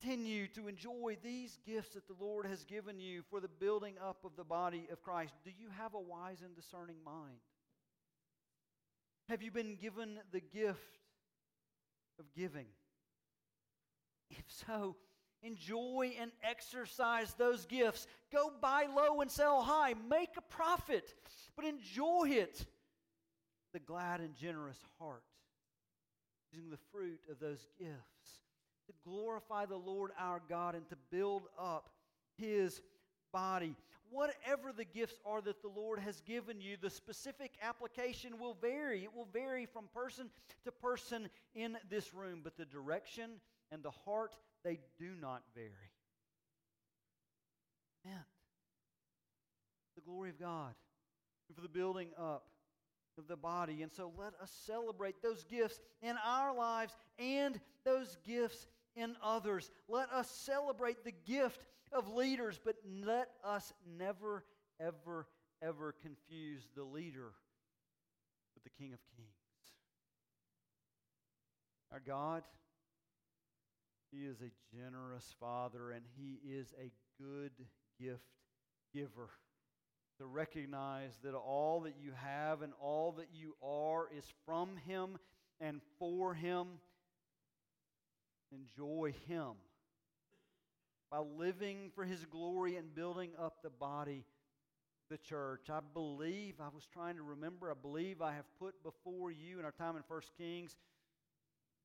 Continue 0.00 0.48
to 0.48 0.66
enjoy 0.66 1.18
these 1.22 1.58
gifts 1.66 1.94
that 1.94 2.06
the 2.06 2.16
Lord 2.18 2.46
has 2.46 2.64
given 2.64 2.98
you 2.98 3.22
for 3.28 3.38
the 3.38 3.48
building 3.48 3.96
up 4.02 4.24
of 4.24 4.34
the 4.36 4.44
body 4.44 4.88
of 4.90 5.02
Christ. 5.02 5.34
Do 5.44 5.50
you 5.50 5.68
have 5.78 5.94
a 5.94 6.00
wise 6.00 6.40
and 6.42 6.56
discerning 6.56 6.96
mind? 7.04 7.40
Have 9.28 9.42
you 9.42 9.50
been 9.50 9.76
given 9.76 10.18
the 10.32 10.40
gift 10.40 10.98
of 12.18 12.24
giving? 12.34 12.66
If 14.30 14.44
so, 14.48 14.96
enjoy 15.42 16.12
and 16.20 16.30
exercise 16.42 17.34
those 17.34 17.66
gifts. 17.66 18.06
Go 18.32 18.52
buy 18.60 18.86
low 18.94 19.20
and 19.20 19.30
sell 19.30 19.62
high. 19.62 19.94
Make 20.08 20.36
a 20.36 20.42
profit, 20.42 21.14
but 21.56 21.64
enjoy 21.64 22.28
it. 22.28 22.66
The 23.72 23.80
glad 23.80 24.20
and 24.20 24.34
generous 24.34 24.78
heart, 24.98 25.22
using 26.52 26.70
the 26.70 26.78
fruit 26.92 27.20
of 27.30 27.38
those 27.38 27.66
gifts 27.78 28.40
to 28.86 28.92
glorify 29.04 29.66
the 29.66 29.76
Lord 29.76 30.10
our 30.18 30.40
God 30.48 30.74
and 30.74 30.88
to 30.88 30.96
build 31.10 31.44
up 31.58 31.90
his 32.36 32.80
body 33.32 33.76
whatever 34.10 34.72
the 34.72 34.84
gifts 34.84 35.18
are 35.24 35.40
that 35.40 35.62
the 35.62 35.68
Lord 35.68 35.98
has 36.00 36.20
given 36.22 36.60
you, 36.60 36.76
the 36.80 36.90
specific 36.90 37.52
application 37.62 38.38
will 38.38 38.54
vary. 38.60 39.04
It 39.04 39.14
will 39.14 39.28
vary 39.32 39.66
from 39.66 39.84
person 39.94 40.28
to 40.64 40.72
person 40.72 41.28
in 41.54 41.78
this 41.88 42.12
room, 42.12 42.40
but 42.42 42.56
the 42.56 42.64
direction 42.64 43.30
and 43.70 43.82
the 43.82 43.90
heart, 43.90 44.36
they 44.64 44.78
do 44.98 45.10
not 45.20 45.42
vary. 45.54 45.68
Meant 48.04 48.16
the 49.94 50.02
glory 50.02 50.30
of 50.30 50.38
God 50.38 50.74
for 51.54 51.60
the 51.60 51.68
building 51.68 52.08
up 52.18 52.46
of 53.18 53.28
the 53.28 53.36
body. 53.36 53.82
And 53.82 53.92
so 53.92 54.12
let 54.18 54.32
us 54.42 54.50
celebrate 54.66 55.22
those 55.22 55.44
gifts 55.44 55.80
in 56.02 56.16
our 56.24 56.54
lives 56.54 56.96
and 57.18 57.60
those 57.84 58.16
gifts 58.26 58.66
in 58.96 59.14
others. 59.22 59.70
Let 59.88 60.10
us 60.10 60.30
celebrate 60.30 61.04
the 61.04 61.14
gift 61.26 61.64
of 61.92 62.12
leaders, 62.14 62.58
but 62.64 62.76
let 63.04 63.28
us 63.44 63.72
never, 63.98 64.44
ever, 64.80 65.26
ever 65.62 65.94
confuse 66.02 66.66
the 66.74 66.84
leader 66.84 67.32
with 68.54 68.64
the 68.64 68.70
King 68.82 68.92
of 68.92 69.00
Kings. 69.16 69.28
Our 71.92 72.00
God, 72.00 72.42
He 74.12 74.26
is 74.26 74.40
a 74.40 74.76
generous 74.76 75.34
Father, 75.38 75.90
and 75.90 76.04
He 76.16 76.40
is 76.48 76.72
a 76.80 76.90
good 77.22 77.52
gift 78.00 78.22
giver. 78.94 79.30
To 80.18 80.26
recognize 80.26 81.12
that 81.22 81.34
all 81.34 81.80
that 81.82 81.94
you 81.98 82.12
have 82.14 82.62
and 82.62 82.72
all 82.80 83.12
that 83.12 83.28
you 83.32 83.54
are 83.62 84.08
is 84.16 84.24
from 84.44 84.76
Him 84.86 85.18
and 85.60 85.80
for 85.98 86.34
Him. 86.34 86.66
Enjoy 88.52 89.14
Him 89.28 89.54
by 91.10 91.18
living 91.18 91.90
for 91.94 92.04
his 92.04 92.24
glory 92.24 92.76
and 92.76 92.94
building 92.94 93.30
up 93.38 93.62
the 93.62 93.70
body, 93.70 94.24
the 95.10 95.18
church. 95.18 95.68
I 95.68 95.80
believe, 95.92 96.54
I 96.60 96.68
was 96.72 96.86
trying 96.92 97.16
to 97.16 97.22
remember, 97.22 97.70
I 97.70 97.74
believe 97.80 98.22
I 98.22 98.32
have 98.32 98.46
put 98.60 98.80
before 98.84 99.32
you 99.32 99.58
in 99.58 99.64
our 99.64 99.72
time 99.72 99.96
in 99.96 100.02
1 100.06 100.20
Kings 100.38 100.76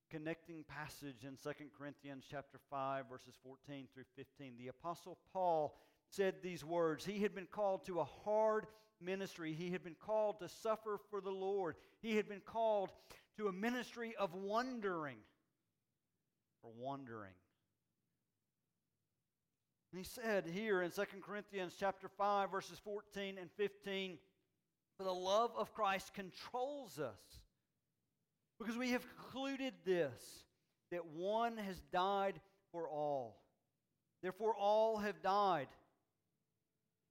connecting 0.10 0.64
passage 0.68 1.24
in 1.24 1.38
2 1.42 1.50
Corinthians 1.78 2.26
chapter 2.30 2.60
5 2.70 3.06
verses 3.10 3.36
14 3.44 3.88
through 3.94 4.04
15. 4.16 4.54
The 4.58 4.68
apostle 4.68 5.18
Paul 5.34 5.76
said 6.10 6.36
these 6.42 6.64
words. 6.64 7.06
He 7.06 7.20
had 7.20 7.34
been 7.34 7.48
called 7.48 7.86
to 7.86 8.00
a 8.00 8.04
hard 8.04 8.68
ministry. 9.02 9.54
He 9.54 9.72
had 9.72 9.84
been 9.84 9.96
called 9.96 10.40
to 10.40 10.50
suffer 10.50 11.00
for 11.10 11.22
the 11.22 11.32
Lord. 11.32 11.76
He 12.02 12.16
had 12.16 12.28
been 12.28 12.42
called 12.42 12.92
to 13.38 13.48
a 13.48 13.52
ministry 13.52 14.16
of 14.18 14.34
wondering. 14.34 15.18
For 16.62 16.72
wandering. 16.78 17.34
And 19.92 20.04
he 20.04 20.04
said 20.04 20.46
here 20.46 20.82
in 20.82 20.92
2 20.92 21.04
Corinthians 21.26 21.76
chapter 21.80 22.10
5 22.18 22.52
verses 22.52 22.80
14 22.84 23.38
and 23.40 23.50
15, 23.56 24.18
for 24.98 25.04
the 25.04 25.14
love 25.14 25.52
of 25.58 25.74
Christ 25.74 26.14
controls 26.14 27.00
us. 27.00 27.40
Because 28.60 28.78
we 28.78 28.92
have 28.92 29.06
concluded 29.18 29.74
this 29.86 30.46
that 30.92 31.06
one 31.06 31.58
has 31.58 31.82
died 31.92 32.40
for 32.72 32.88
all. 32.90 33.42
Therefore 34.22 34.56
all 34.56 34.98
have 34.98 35.22
died. 35.22 35.68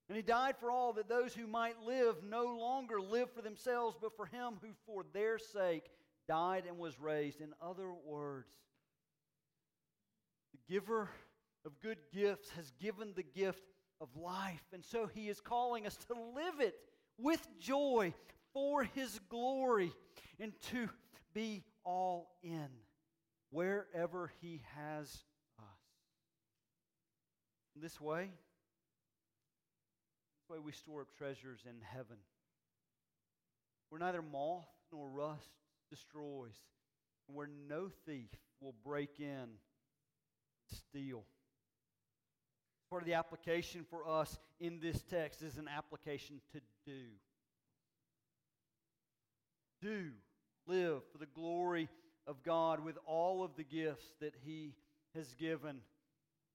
And 0.08 0.16
he 0.16 0.22
died 0.22 0.56
for 0.58 0.70
all 0.70 0.92
that 0.94 1.08
those 1.08 1.34
who 1.34 1.46
might 1.46 1.80
live 1.86 2.16
no 2.22 2.44
longer 2.44 3.00
live 3.00 3.30
for 3.32 3.40
themselves, 3.40 3.96
but 4.00 4.16
for 4.16 4.26
him 4.26 4.54
who 4.60 4.68
for 4.86 5.04
their 5.12 5.38
sake 5.38 5.84
died 6.28 6.64
and 6.68 6.78
was 6.78 7.00
raised. 7.00 7.40
In 7.40 7.52
other 7.60 7.90
words, 7.92 8.52
the 10.52 10.72
giver 10.74 11.08
of 11.64 11.80
good 11.80 11.98
gifts 12.12 12.50
has 12.50 12.70
given 12.80 13.12
the 13.14 13.22
gift 13.22 13.64
of 14.00 14.08
life. 14.16 14.64
And 14.72 14.84
so 14.84 15.06
he 15.06 15.28
is 15.28 15.40
calling 15.40 15.86
us 15.86 15.96
to 16.08 16.14
live 16.14 16.60
it 16.60 16.74
with 17.18 17.46
joy 17.58 18.12
for 18.52 18.84
his 18.84 19.18
glory 19.30 19.92
and 20.38 20.52
to 20.70 20.88
be 21.34 21.64
all 21.84 22.30
in 22.42 22.68
wherever 23.50 24.32
he 24.40 24.62
has 24.76 25.08
us. 25.58 25.64
In 27.76 27.82
this 27.82 28.00
way, 28.00 28.30
this 30.40 30.48
way 30.48 30.58
we 30.64 30.72
store 30.72 31.02
up 31.02 31.08
treasures 31.16 31.60
in 31.68 31.76
heaven, 31.82 32.16
where 33.88 33.98
neither 33.98 34.22
moth 34.22 34.68
nor 34.92 35.08
rust 35.08 35.50
destroys, 35.90 36.54
and 37.28 37.36
where 37.36 37.50
no 37.68 37.90
thief 38.06 38.30
will 38.60 38.74
break 38.84 39.18
in, 39.18 39.48
steal. 40.70 41.24
Part 42.90 43.02
of 43.02 43.06
the 43.06 43.14
application 43.14 43.84
for 43.88 44.06
us 44.06 44.38
in 44.60 44.78
this 44.80 45.02
text 45.02 45.42
is 45.42 45.58
an 45.58 45.68
application 45.68 46.40
to 46.52 46.60
do. 46.86 47.00
Do 49.82 50.10
live 50.66 51.02
for 51.12 51.18
the 51.18 51.26
glory 51.26 51.88
of 52.26 52.42
God 52.42 52.84
with 52.84 52.98
all 53.06 53.42
of 53.42 53.56
the 53.56 53.64
gifts 53.64 54.06
that 54.20 54.34
He 54.44 54.74
has 55.14 55.34
given. 55.34 55.80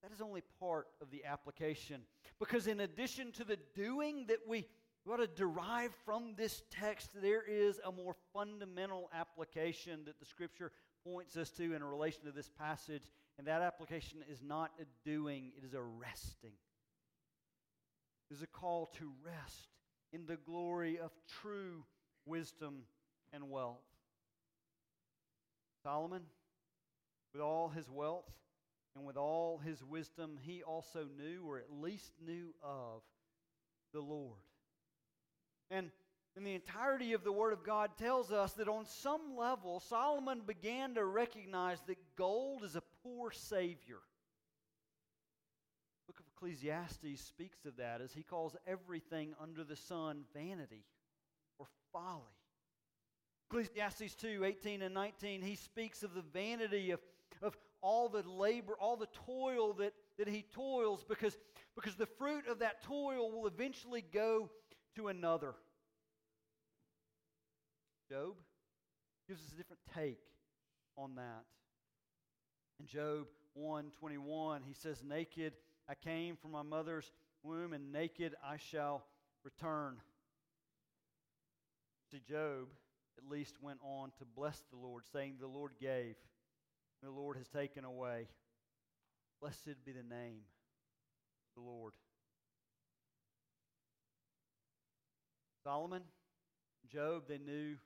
That 0.02 0.12
is 0.12 0.20
only 0.20 0.42
part 0.58 0.88
of 1.00 1.10
the 1.10 1.24
application. 1.24 2.02
Because 2.38 2.66
in 2.66 2.80
addition 2.80 3.32
to 3.32 3.44
the 3.44 3.58
doing 3.74 4.26
that 4.28 4.38
we 4.48 4.66
ought 5.10 5.16
to 5.16 5.26
derive 5.26 5.92
from 6.04 6.34
this 6.36 6.62
text, 6.70 7.10
there 7.20 7.42
is 7.42 7.80
a 7.84 7.92
more 7.92 8.14
fundamental 8.32 9.10
application 9.14 10.00
that 10.06 10.18
the 10.18 10.26
Scripture 10.26 10.72
points 11.04 11.36
us 11.36 11.50
to 11.50 11.74
in 11.74 11.82
relation 11.82 12.24
to 12.24 12.32
this 12.32 12.48
passage. 12.48 13.10
And 13.38 13.46
that 13.46 13.62
application 13.62 14.20
is 14.30 14.42
not 14.42 14.70
a 14.80 14.84
doing, 15.08 15.52
it 15.56 15.64
is 15.64 15.74
a 15.74 15.82
resting. 15.82 16.52
It 18.30 18.34
is 18.34 18.42
a 18.42 18.46
call 18.46 18.86
to 18.98 19.12
rest 19.24 19.68
in 20.12 20.26
the 20.26 20.36
glory 20.36 20.98
of 20.98 21.10
true 21.42 21.84
wisdom 22.26 22.82
and 23.32 23.50
wealth. 23.50 23.82
Solomon, 25.82 26.22
with 27.32 27.42
all 27.42 27.68
his 27.68 27.88
wealth 27.88 28.30
and 28.96 29.06
with 29.06 29.16
all 29.16 29.58
his 29.58 29.82
wisdom, 29.84 30.38
he 30.40 30.62
also 30.62 31.06
knew, 31.16 31.44
or 31.46 31.58
at 31.58 31.72
least 31.72 32.12
knew 32.24 32.54
of, 32.62 33.02
the 33.92 34.00
Lord. 34.00 34.40
And, 35.70 35.90
and 36.36 36.46
the 36.46 36.54
entirety 36.54 37.12
of 37.12 37.24
the 37.24 37.32
Word 37.32 37.52
of 37.52 37.64
God 37.64 37.90
tells 37.96 38.32
us 38.32 38.52
that 38.54 38.68
on 38.68 38.84
some 38.86 39.36
level, 39.36 39.80
Solomon 39.80 40.42
began 40.46 40.94
to 40.94 41.04
recognize 41.04 41.78
that 41.86 41.98
gold 42.16 42.64
is 42.64 42.76
a 42.76 42.82
poor 43.02 43.30
Savior. 43.30 43.98
The 46.06 46.12
book 46.12 46.20
of 46.20 46.26
Ecclesiastes 46.36 47.20
speaks 47.20 47.64
of 47.64 47.76
that 47.76 48.00
as 48.00 48.12
he 48.12 48.22
calls 48.22 48.56
everything 48.66 49.34
under 49.40 49.62
the 49.62 49.76
sun 49.76 50.24
vanity 50.34 50.84
or 51.58 51.66
folly. 51.92 52.39
Ecclesiastes 53.50 54.14
2 54.14 54.44
18 54.44 54.82
and 54.82 54.94
19, 54.94 55.42
he 55.42 55.56
speaks 55.56 56.04
of 56.04 56.14
the 56.14 56.22
vanity 56.32 56.92
of, 56.92 57.00
of 57.42 57.56
all 57.82 58.08
the 58.08 58.22
labor, 58.22 58.74
all 58.78 58.96
the 58.96 59.08
toil 59.26 59.72
that, 59.74 59.92
that 60.18 60.28
he 60.28 60.44
toils, 60.54 61.04
because, 61.08 61.36
because 61.74 61.96
the 61.96 62.06
fruit 62.06 62.46
of 62.46 62.60
that 62.60 62.82
toil 62.84 63.32
will 63.32 63.48
eventually 63.48 64.04
go 64.12 64.48
to 64.94 65.08
another. 65.08 65.54
Job 68.08 68.34
gives 69.26 69.40
us 69.40 69.52
a 69.52 69.56
different 69.56 69.80
take 69.94 70.20
on 70.96 71.16
that. 71.16 71.44
In 72.78 72.86
Job 72.86 73.26
121, 73.54 74.62
he 74.66 74.74
says, 74.74 75.02
Naked 75.02 75.54
I 75.88 75.94
came 75.94 76.36
from 76.36 76.52
my 76.52 76.62
mother's 76.62 77.10
womb, 77.42 77.72
and 77.72 77.92
naked 77.92 78.36
I 78.44 78.58
shall 78.58 79.04
return. 79.44 79.96
See, 82.12 82.20
Job 82.28 82.68
at 83.22 83.30
least 83.30 83.56
went 83.60 83.78
on 83.82 84.10
to 84.18 84.24
bless 84.24 84.62
the 84.70 84.78
Lord, 84.78 85.04
saying, 85.12 85.36
The 85.40 85.46
Lord 85.46 85.72
gave, 85.80 86.16
the 87.02 87.10
Lord 87.10 87.36
has 87.36 87.48
taken 87.48 87.84
away. 87.84 88.28
Blessed 89.40 89.84
be 89.84 89.92
the 89.92 90.02
name 90.02 90.42
of 91.48 91.62
the 91.62 91.68
Lord. 91.70 91.94
Solomon, 95.64 96.02
Job, 96.90 97.24
they 97.28 97.38
knew 97.38 97.76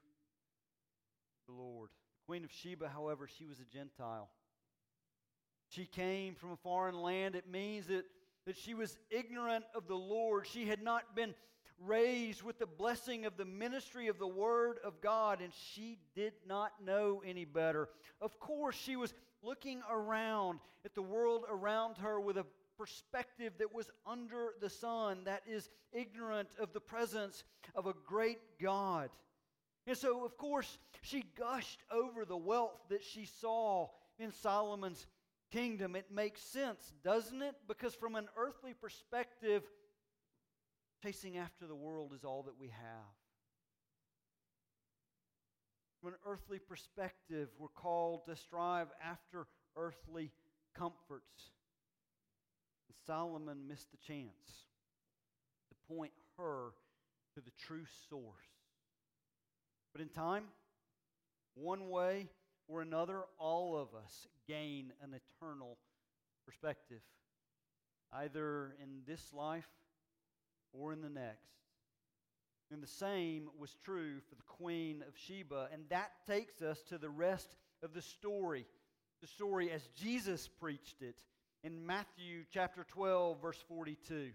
the 1.47 1.53
Lord. 1.53 1.91
The 1.91 2.27
Queen 2.27 2.45
of 2.45 2.51
Sheba, 2.51 2.89
however, 2.89 3.29
she 3.29 3.47
was 3.47 3.61
a 3.61 3.65
Gentile. 3.65 4.31
She 5.69 5.87
came 5.87 6.35
from 6.35 6.53
a 6.53 6.57
foreign 6.57 7.01
land. 7.01 7.35
It 7.35 7.51
means 7.51 7.87
that, 7.89 8.05
that 8.47 8.57
she 8.57 8.75
was 8.75 8.97
ignorant 9.11 9.65
of 9.75 9.87
the 9.87 9.97
Lord. 9.97 10.47
She 10.47 10.67
had 10.67 10.83
not 10.83 11.15
been 11.15 11.35
raised 11.81 12.43
with 12.43 12.59
the 12.59 12.67
blessing 12.67 13.27
of 13.27 13.37
the 13.37 13.45
ministry 13.45 14.09
of 14.09 14.19
the 14.19 14.27
Word 14.27 14.79
of 14.85 15.01
God, 15.01 15.41
and 15.41 15.53
she 15.73 15.99
did 16.15 16.33
not 16.47 16.73
know 16.85 17.23
any 17.27 17.45
better. 17.45 17.89
Of 18.21 18.39
course, 18.39 18.77
she 18.77 18.97
was 18.97 19.13
looking 19.43 19.83
around 19.91 20.61
at 20.85 20.95
the 20.95 21.03
world 21.03 21.45
around 21.49 21.99
her 21.99 22.21
with 22.21 22.37
a 22.37 22.47
perspective 22.79 23.53
that 23.59 23.75
was 23.75 23.91
under 24.07 24.55
the 24.61 24.71
sun, 24.71 25.25
that 25.25 25.43
is 25.47 25.69
ignorant 25.93 26.49
of 26.59 26.73
the 26.73 26.81
presence 26.81 27.45
of 27.75 27.87
a 27.87 27.95
great 28.07 28.39
God. 28.61 29.11
And 29.87 29.97
so, 29.97 30.25
of 30.25 30.37
course, 30.39 30.79
she 31.03 31.25
gushed 31.39 31.81
over 31.91 32.25
the 32.25 32.37
wealth 32.37 32.81
that 32.89 33.05
she 33.05 33.27
saw 33.27 33.89
in 34.19 34.33
Solomon's 34.33 35.07
kingdom. 35.53 35.95
It 35.95 36.11
makes 36.11 36.41
sense, 36.41 36.93
doesn't 37.05 37.43
it? 37.43 37.55
Because 37.69 37.95
from 37.95 38.15
an 38.17 38.29
earthly 38.37 38.75
perspective, 38.75 39.63
Chasing 41.05 41.37
after 41.37 41.67
the 41.67 41.75
world 41.75 42.13
is 42.17 42.25
all 42.25 42.45
that 42.45 42.59
we 42.59 42.69
have. 42.69 43.13
From 46.01 46.15
an 46.15 46.19
earthly 46.27 46.59
perspective, 46.59 47.51
we're 47.59 47.69
called 47.69 48.25
to 48.25 48.35
strive 48.35 48.87
after 49.05 49.47
earthly 49.77 50.31
comforts. 50.75 51.51
And 52.89 52.97
Solomon 53.07 53.69
missed 53.69 53.91
the 53.91 53.99
chance 53.99 54.65
to 55.69 55.95
point 55.95 56.13
her 56.39 56.71
to 57.35 57.43
the 57.43 57.53
true 57.61 57.85
source. 58.09 58.49
But 59.93 60.01
in 60.01 60.09
time, 60.09 60.45
one 61.55 61.91
way 61.91 62.31
or 62.67 62.81
another, 62.81 63.25
all 63.39 63.77
of 63.77 63.89
us 63.95 64.27
gain 64.49 64.95
an 65.03 65.13
eternal 65.13 65.77
perspective, 66.47 67.03
either 68.11 68.75
in 68.83 69.03
this 69.07 69.35
life 69.35 69.69
or 70.79 70.93
in 70.93 71.01
the 71.01 71.09
next. 71.09 71.55
And 72.71 72.83
the 72.83 72.87
same 72.87 73.49
was 73.59 73.77
true 73.85 74.21
for 74.29 74.35
the 74.35 74.43
Queen 74.43 75.05
of 75.07 75.15
Sheba. 75.17 75.69
And 75.73 75.85
that 75.91 76.11
takes 76.27 76.61
us 76.63 76.83
to 76.89 76.99
the 76.99 77.11
rest 77.11 77.57
of 77.83 77.95
the 77.95 78.03
story. 78.03 78.67
The 79.21 79.27
story 79.27 79.71
as 79.71 79.89
Jesus 79.97 80.49
preached 80.49 81.03
it 81.03 81.15
in 81.63 81.87
Matthew 81.87 82.45
chapter 82.53 82.85
12, 82.85 83.41
verse 83.41 83.63
42. 83.69 84.31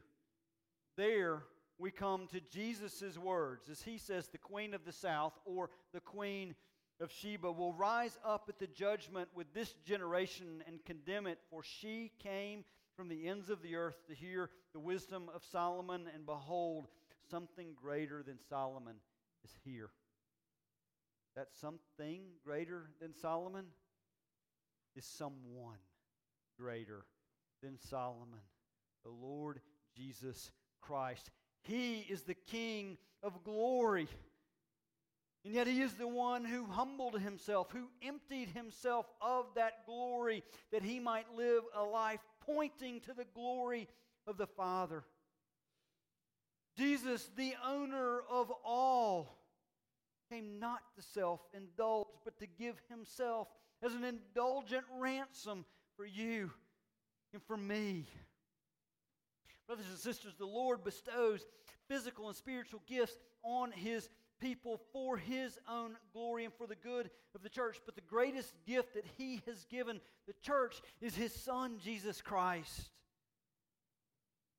There 0.96 1.44
we 1.78 1.92
come 1.92 2.28
to 2.28 2.42
Jesus' 2.52 3.18
words 3.18 3.70
as 3.70 3.82
he 3.82 3.98
says, 3.98 4.28
The 4.28 4.38
Queen 4.38 4.74
of 4.74 4.86
the 4.86 4.92
South, 4.92 5.34
or 5.46 5.70
the 5.94 6.02
Queen 6.02 6.56
of 7.00 7.12
Sheba, 7.12 7.52
will 7.52 7.74
rise 7.74 8.18
up 8.26 8.46
at 8.50 8.60
the 8.60 8.68
judgment 8.68 9.30
with 9.34 9.54
this 9.54 9.74
generation 9.86 10.64
and 10.68 10.84
condemn 10.86 11.28
it, 11.28 11.40
for 11.50 11.64
she 11.64 12.12
came 12.22 12.64
from 13.00 13.08
the 13.08 13.30
ends 13.30 13.50
of 13.50 13.62
the 13.62 13.78
earth 13.78 13.96
to 14.10 14.14
hear 14.14 14.50
the 14.74 14.80
wisdom 14.80 15.30
of 15.34 15.42
Solomon, 15.50 16.04
and 16.14 16.26
behold, 16.26 16.90
something 17.32 17.68
greater 17.82 18.22
than 18.22 18.38
Solomon 18.50 18.96
is 19.46 19.52
here. 19.64 19.90
That 21.38 21.48
something 21.62 22.24
greater 22.44 22.90
than 23.00 23.16
Solomon 23.16 23.68
is 24.98 25.06
someone 25.06 25.78
greater 26.60 27.06
than 27.64 27.80
Solomon, 27.80 28.42
the 29.06 29.12
Lord 29.12 29.62
Jesus 29.96 30.52
Christ. 30.82 31.32
He 31.62 32.00
is 32.00 32.24
the 32.24 32.36
King 32.36 32.98
of 33.24 33.46
glory. 33.46 34.10
And 35.46 35.54
yet, 35.54 35.68
He 35.68 35.82
is 35.82 35.94
the 35.94 36.06
one 36.06 36.44
who 36.44 36.66
humbled 36.66 37.18
Himself, 37.22 37.72
who 37.72 37.88
emptied 38.06 38.50
Himself 38.50 39.06
of 39.22 39.46
that 39.56 39.86
glory 39.86 40.44
that 40.74 40.84
He 40.84 41.00
might 41.00 41.34
live 41.38 41.64
a 41.74 41.82
life 41.82 42.20
pointing 42.54 43.00
to 43.02 43.14
the 43.14 43.26
glory 43.34 43.88
of 44.28 44.38
the 44.38 44.48
Father. 44.48 45.04
Jesus, 46.78 47.30
the 47.36 47.54
owner 47.68 48.22
of 48.30 48.52
all, 48.64 49.38
came 50.32 50.60
not 50.60 50.82
to 50.96 51.02
self 51.02 51.42
indulge, 51.54 52.08
but 52.24 52.38
to 52.40 52.48
give 52.48 52.76
himself 52.90 53.48
as 53.84 53.94
an 53.94 54.04
indulgent 54.04 54.84
ransom 55.00 55.66
for 55.98 56.06
you 56.06 56.52
and 57.34 57.42
for 57.44 57.58
me. 57.58 58.08
Brothers 59.68 59.88
and 59.90 60.00
sisters, 60.00 60.34
the 60.38 60.46
Lord 60.46 60.84
bestows 60.84 61.46
physical 61.88 62.28
and 62.28 62.36
spiritual 62.36 62.82
gifts 62.88 63.18
on 63.44 63.72
his 63.72 64.10
people 64.40 64.80
for 64.92 65.18
his 65.18 65.58
own 65.68 65.96
glory 66.14 66.46
and 66.46 66.54
for 66.54 66.68
the 66.68 66.76
good 66.76 67.10
of 67.36 67.44
the 67.44 67.50
church. 67.50 67.78
But 67.86 67.96
the 67.96 68.02
greatest 68.02 68.54
gift 68.66 68.94
that 68.94 69.06
he 69.18 69.42
has 69.46 69.66
given 69.66 70.00
the 70.28 70.34
church 70.42 70.82
is 71.02 71.16
his 71.16 71.34
son, 71.34 71.80
Jesus 71.84 72.22
Christ. 72.22 72.90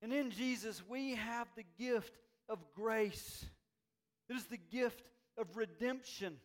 And 0.03 0.13
in 0.13 0.31
Jesus, 0.31 0.83
we 0.89 1.15
have 1.15 1.49
the 1.57 1.67
gift 1.79 2.19
of 2.49 2.59
grace. 2.75 3.45
It 4.29 4.37
is 4.37 4.45
the 4.47 4.61
gift 4.71 5.03
of 5.37 5.57
redemption 5.57 6.37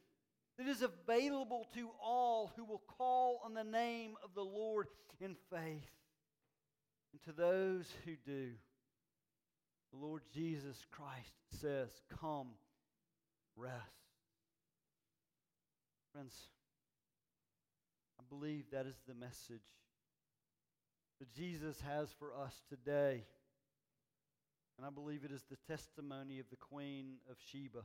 that 0.58 0.68
is 0.68 0.82
available 0.82 1.68
to 1.74 1.90
all 2.04 2.52
who 2.56 2.64
will 2.64 2.82
call 2.98 3.42
on 3.44 3.54
the 3.54 3.64
name 3.64 4.16
of 4.24 4.34
the 4.34 4.44
Lord 4.44 4.88
in 5.20 5.36
faith. 5.50 5.92
And 7.14 7.22
to 7.24 7.32
those 7.32 7.86
who 8.06 8.16
do, 8.26 8.52
the 9.92 10.06
Lord 10.06 10.24
Jesus 10.34 10.86
Christ 10.92 11.34
says, 11.62 11.90
Come 12.20 12.48
rest. 13.56 13.76
Friends, 16.12 16.36
I 18.20 18.24
believe 18.30 18.66
that 18.72 18.86
is 18.86 18.96
the 19.08 19.14
message 19.14 19.68
that 21.20 21.34
Jesus 21.34 21.82
has 21.82 22.10
for 22.18 22.34
us 22.34 22.62
today. 22.70 23.24
And 24.78 24.86
I 24.86 24.90
believe 24.90 25.24
it 25.24 25.32
is 25.32 25.44
the 25.50 25.58
testimony 25.72 26.40
of 26.40 26.50
the 26.50 26.58
Queen 26.58 27.18
of 27.30 27.38
Sheba. 27.52 27.84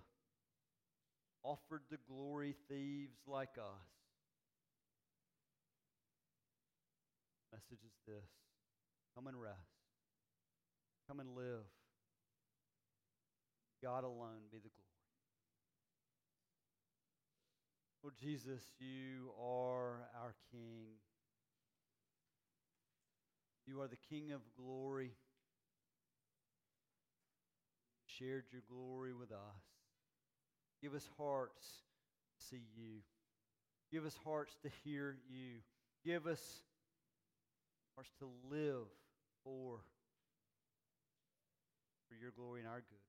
offered 1.43 1.83
to 1.91 1.97
glory 2.09 2.55
thieves 2.68 3.21
like 3.27 3.57
us. 3.59 3.89
Message 7.53 7.85
is 7.85 7.97
this 8.07 8.29
come 9.14 9.27
and 9.27 9.41
rest, 9.41 9.57
come 11.09 11.21
and 11.21 11.35
live. 11.35 11.66
God 13.83 14.05
alone 14.05 14.51
be 14.53 14.59
the 14.59 14.68
glory. 14.68 14.80
Lord 18.03 18.14
Jesus, 18.18 18.62
you 18.78 19.30
are 19.38 20.09
our 20.22 20.34
King. 20.51 20.96
You 23.66 23.82
are 23.82 23.88
the 23.88 23.98
King 24.09 24.32
of 24.32 24.40
glory. 24.57 25.11
Shared 28.07 28.44
your 28.51 28.62
glory 28.70 29.12
with 29.12 29.30
us. 29.32 29.62
Give 30.82 30.94
us 30.94 31.07
hearts 31.18 31.66
to 32.38 32.46
see 32.46 32.62
you. 32.74 33.01
Give 33.92 34.07
us 34.07 34.16
hearts 34.24 34.57
to 34.62 34.70
hear 34.82 35.16
you. 35.28 35.59
Give 36.03 36.26
us 36.26 36.62
hearts 37.94 38.11
to 38.20 38.28
live 38.51 38.86
for, 39.44 39.80
for 42.09 42.14
your 42.18 42.30
glory 42.30 42.61
and 42.61 42.68
our 42.68 42.76
good. 42.76 42.99